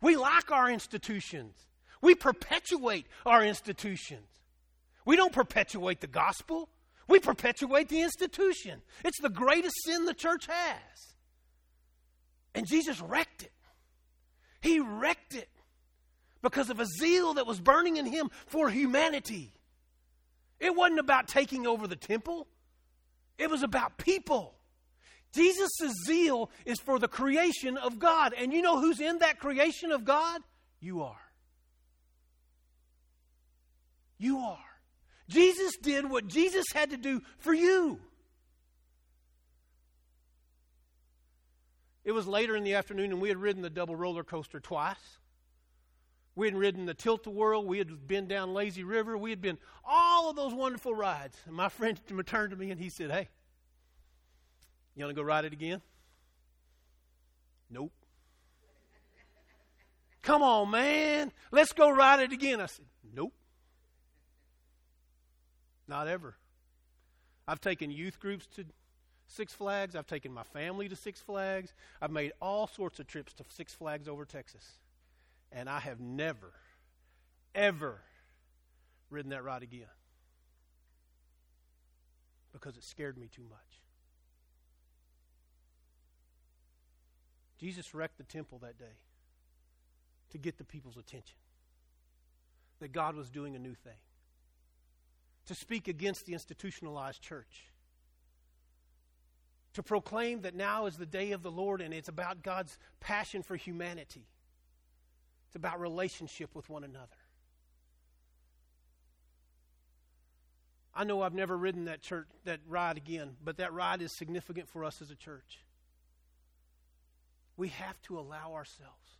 We 0.00 0.16
like 0.16 0.50
our 0.50 0.68
institutions, 0.70 1.54
we 2.02 2.14
perpetuate 2.14 3.06
our 3.24 3.44
institutions. 3.44 4.28
We 5.04 5.14
don't 5.14 5.32
perpetuate 5.32 6.00
the 6.00 6.08
gospel. 6.08 6.68
We 7.08 7.20
perpetuate 7.20 7.88
the 7.88 8.02
institution. 8.02 8.82
It's 9.04 9.20
the 9.20 9.30
greatest 9.30 9.76
sin 9.84 10.04
the 10.04 10.14
church 10.14 10.46
has. 10.46 11.14
And 12.54 12.66
Jesus 12.66 13.00
wrecked 13.00 13.42
it. 13.42 13.52
He 14.60 14.80
wrecked 14.80 15.34
it 15.34 15.48
because 16.42 16.70
of 16.70 16.80
a 16.80 16.86
zeal 16.86 17.34
that 17.34 17.46
was 17.46 17.60
burning 17.60 17.96
in 17.96 18.06
him 18.06 18.30
for 18.46 18.68
humanity. 18.68 19.52
It 20.58 20.74
wasn't 20.74 21.00
about 21.00 21.28
taking 21.28 21.66
over 21.66 21.86
the 21.86 21.96
temple, 21.96 22.48
it 23.38 23.50
was 23.50 23.62
about 23.62 23.98
people. 23.98 24.54
Jesus' 25.32 25.92
zeal 26.06 26.50
is 26.64 26.80
for 26.80 26.98
the 26.98 27.08
creation 27.08 27.76
of 27.76 27.98
God. 27.98 28.32
And 28.32 28.54
you 28.54 28.62
know 28.62 28.80
who's 28.80 29.00
in 29.00 29.18
that 29.18 29.38
creation 29.38 29.92
of 29.92 30.04
God? 30.04 30.40
You 30.80 31.02
are. 31.02 31.20
You 34.16 34.38
are. 34.38 34.65
Jesus 35.28 35.76
did 35.76 36.08
what 36.08 36.28
Jesus 36.28 36.64
had 36.72 36.90
to 36.90 36.96
do 36.96 37.22
for 37.38 37.52
you. 37.52 38.00
It 42.04 42.12
was 42.12 42.28
later 42.28 42.54
in 42.54 42.62
the 42.62 42.74
afternoon, 42.74 43.10
and 43.10 43.20
we 43.20 43.28
had 43.28 43.36
ridden 43.36 43.62
the 43.62 43.70
double 43.70 43.96
roller 43.96 44.22
coaster 44.22 44.60
twice. 44.60 45.18
We 46.36 46.46
had 46.46 46.54
ridden 46.54 46.86
the 46.86 46.94
tilt 46.94 47.26
a 47.26 47.30
whirl. 47.30 47.64
We 47.64 47.78
had 47.78 48.06
been 48.06 48.28
down 48.28 48.54
Lazy 48.54 48.84
River. 48.84 49.18
We 49.18 49.30
had 49.30 49.40
been 49.40 49.58
all 49.84 50.30
of 50.30 50.36
those 50.36 50.52
wonderful 50.52 50.94
rides. 50.94 51.36
And 51.46 51.56
my 51.56 51.68
friend 51.70 51.98
turned 52.26 52.50
to 52.50 52.56
me 52.56 52.70
and 52.70 52.80
he 52.80 52.90
said, 52.90 53.10
Hey, 53.10 53.28
you 54.94 55.04
want 55.04 55.16
to 55.16 55.20
go 55.20 55.26
ride 55.26 55.46
it 55.46 55.52
again? 55.52 55.80
Nope. 57.70 57.92
Come 60.22 60.42
on, 60.42 60.70
man. 60.70 61.32
Let's 61.50 61.72
go 61.72 61.90
ride 61.90 62.20
it 62.20 62.32
again. 62.32 62.60
I 62.60 62.66
said, 62.66 62.84
Nope. 63.14 63.32
Not 65.88 66.08
ever. 66.08 66.36
I've 67.46 67.60
taken 67.60 67.90
youth 67.90 68.18
groups 68.18 68.46
to 68.56 68.64
Six 69.28 69.52
Flags. 69.52 69.94
I've 69.94 70.06
taken 70.06 70.32
my 70.32 70.42
family 70.42 70.88
to 70.88 70.96
Six 70.96 71.20
Flags. 71.20 71.74
I've 72.00 72.10
made 72.10 72.32
all 72.40 72.66
sorts 72.66 72.98
of 73.00 73.06
trips 73.06 73.32
to 73.34 73.44
Six 73.48 73.74
Flags 73.74 74.08
over 74.08 74.24
Texas. 74.24 74.78
And 75.52 75.68
I 75.68 75.80
have 75.80 76.00
never, 76.00 76.52
ever 77.54 78.00
ridden 79.10 79.30
that 79.30 79.44
ride 79.44 79.62
again. 79.62 79.86
because 82.52 82.76
it 82.78 82.84
scared 82.84 83.18
me 83.18 83.28
too 83.28 83.44
much. 83.50 83.82
Jesus 87.58 87.94
wrecked 87.94 88.16
the 88.16 88.24
temple 88.24 88.58
that 88.62 88.78
day 88.78 88.98
to 90.30 90.38
get 90.38 90.56
the 90.56 90.64
people's 90.64 90.96
attention 90.96 91.36
that 92.80 92.92
God 92.92 93.14
was 93.14 93.30
doing 93.30 93.54
a 93.56 93.58
new 93.58 93.74
thing, 93.74 93.98
to 95.46 95.54
speak 95.54 95.88
against 95.88 96.26
the 96.26 96.32
institutionalized 96.32 97.22
church, 97.22 97.64
to 99.74 99.82
proclaim 99.82 100.42
that 100.42 100.54
now 100.54 100.86
is 100.86 100.96
the 100.96 101.06
day 101.06 101.32
of 101.32 101.42
the 101.42 101.50
Lord 101.50 101.80
and 101.80 101.92
it's 101.92 102.08
about 102.08 102.42
God's 102.42 102.78
passion 103.00 103.42
for 103.42 103.56
humanity, 103.56 104.26
it's 105.46 105.56
about 105.56 105.80
relationship 105.80 106.54
with 106.54 106.68
one 106.68 106.84
another. 106.84 107.16
I 110.96 111.04
know 111.04 111.20
I've 111.20 111.34
never 111.34 111.56
ridden 111.56 111.84
that 111.84 112.00
church 112.00 112.26
that 112.44 112.60
ride 112.66 112.96
again, 112.96 113.36
but 113.44 113.58
that 113.58 113.74
ride 113.74 114.00
is 114.00 114.12
significant 114.12 114.66
for 114.66 114.82
us 114.82 115.02
as 115.02 115.10
a 115.10 115.14
church. 115.14 115.58
We 117.58 117.68
have 117.68 118.00
to 118.02 118.18
allow 118.18 118.54
ourselves 118.54 119.10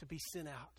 to 0.00 0.06
be 0.06 0.18
sent 0.18 0.48
out. 0.48 0.70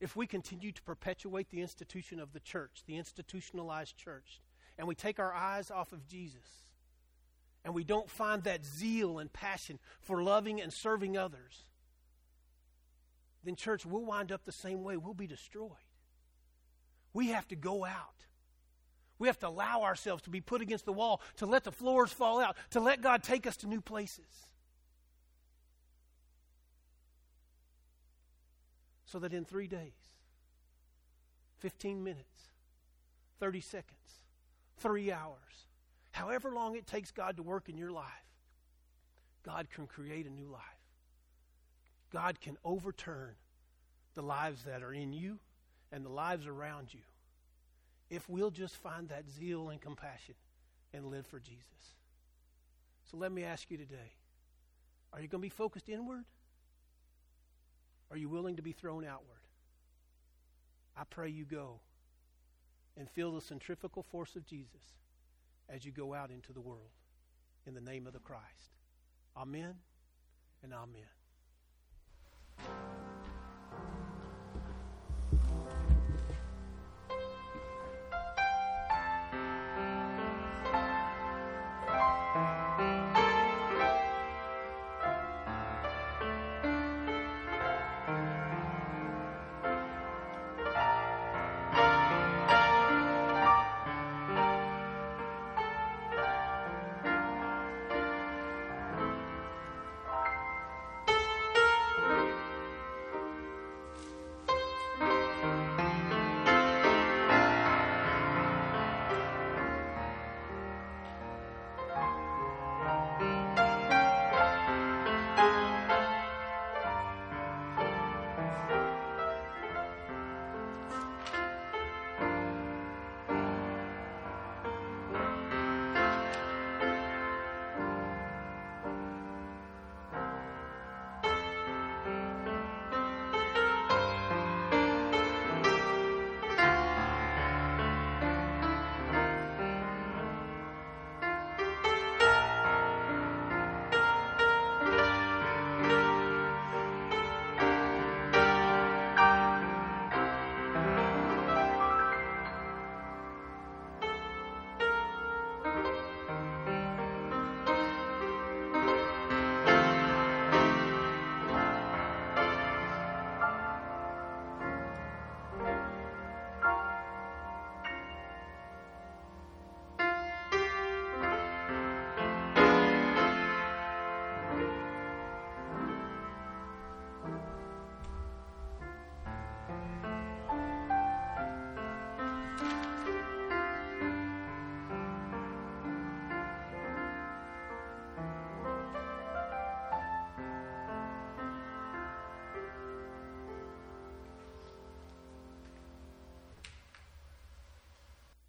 If 0.00 0.14
we 0.14 0.26
continue 0.26 0.72
to 0.72 0.82
perpetuate 0.82 1.50
the 1.50 1.62
institution 1.62 2.20
of 2.20 2.32
the 2.32 2.40
church, 2.40 2.82
the 2.86 2.96
institutionalized 2.96 3.96
church, 3.96 4.40
and 4.78 4.86
we 4.86 4.94
take 4.94 5.18
our 5.18 5.32
eyes 5.32 5.70
off 5.70 5.92
of 5.92 6.06
Jesus, 6.06 6.64
and 7.64 7.74
we 7.74 7.82
don't 7.82 8.10
find 8.10 8.44
that 8.44 8.64
zeal 8.64 9.18
and 9.18 9.32
passion 9.32 9.78
for 10.00 10.22
loving 10.22 10.60
and 10.60 10.72
serving 10.72 11.16
others, 11.16 11.64
then, 13.46 13.54
church, 13.54 13.86
we'll 13.86 14.04
wind 14.04 14.32
up 14.32 14.44
the 14.44 14.50
same 14.50 14.82
way. 14.82 14.96
We'll 14.96 15.14
be 15.14 15.28
destroyed. 15.28 15.70
We 17.12 17.28
have 17.28 17.46
to 17.48 17.56
go 17.56 17.84
out. 17.84 18.26
We 19.20 19.28
have 19.28 19.38
to 19.38 19.48
allow 19.48 19.82
ourselves 19.82 20.24
to 20.24 20.30
be 20.30 20.40
put 20.40 20.60
against 20.60 20.84
the 20.84 20.92
wall, 20.92 21.22
to 21.36 21.46
let 21.46 21.62
the 21.62 21.70
floors 21.70 22.12
fall 22.12 22.40
out, 22.40 22.56
to 22.70 22.80
let 22.80 23.00
God 23.00 23.22
take 23.22 23.46
us 23.46 23.56
to 23.58 23.68
new 23.68 23.80
places. 23.80 24.26
So 29.06 29.18
that 29.20 29.32
in 29.32 29.44
three 29.44 29.68
days, 29.68 29.92
15 31.58 32.02
minutes, 32.02 32.42
30 33.40 33.60
seconds, 33.60 34.24
three 34.78 35.10
hours, 35.12 35.66
however 36.12 36.52
long 36.52 36.76
it 36.76 36.86
takes 36.86 37.10
God 37.10 37.36
to 37.36 37.42
work 37.42 37.68
in 37.68 37.78
your 37.78 37.92
life, 37.92 38.04
God 39.44 39.68
can 39.70 39.86
create 39.86 40.26
a 40.26 40.30
new 40.30 40.48
life. 40.48 40.60
God 42.12 42.40
can 42.40 42.56
overturn 42.64 43.34
the 44.14 44.22
lives 44.22 44.64
that 44.64 44.82
are 44.82 44.92
in 44.92 45.12
you 45.12 45.38
and 45.92 46.04
the 46.04 46.10
lives 46.10 46.46
around 46.46 46.92
you 46.92 47.00
if 48.10 48.28
we'll 48.28 48.50
just 48.50 48.76
find 48.76 49.08
that 49.08 49.28
zeal 49.28 49.68
and 49.70 49.80
compassion 49.80 50.34
and 50.92 51.06
live 51.06 51.26
for 51.26 51.38
Jesus. 51.38 51.94
So 53.10 53.16
let 53.16 53.32
me 53.32 53.44
ask 53.44 53.70
you 53.70 53.76
today 53.76 54.12
are 55.12 55.20
you 55.20 55.28
going 55.28 55.40
to 55.40 55.46
be 55.46 55.48
focused 55.48 55.88
inward? 55.88 56.24
Are 58.10 58.16
you 58.16 58.28
willing 58.28 58.56
to 58.56 58.62
be 58.62 58.72
thrown 58.72 59.04
outward? 59.04 59.40
I 60.96 61.04
pray 61.04 61.28
you 61.28 61.44
go 61.44 61.80
and 62.96 63.10
feel 63.10 63.32
the 63.32 63.40
centrifugal 63.40 64.02
force 64.02 64.36
of 64.36 64.46
Jesus 64.46 64.94
as 65.68 65.84
you 65.84 65.92
go 65.92 66.14
out 66.14 66.30
into 66.30 66.52
the 66.52 66.60
world 66.60 66.90
in 67.66 67.74
the 67.74 67.80
name 67.80 68.06
of 68.06 68.12
the 68.12 68.20
Christ. 68.20 68.72
Amen 69.36 69.74
and 70.62 70.72
amen. 70.72 71.02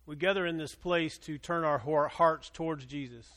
We 0.07 0.15
gather 0.15 0.45
in 0.45 0.57
this 0.57 0.73
place 0.73 1.17
to 1.17 1.37
turn 1.37 1.65
our 1.65 1.77
hearts 2.07 2.49
towards 2.49 2.85
Jesus. 2.85 3.27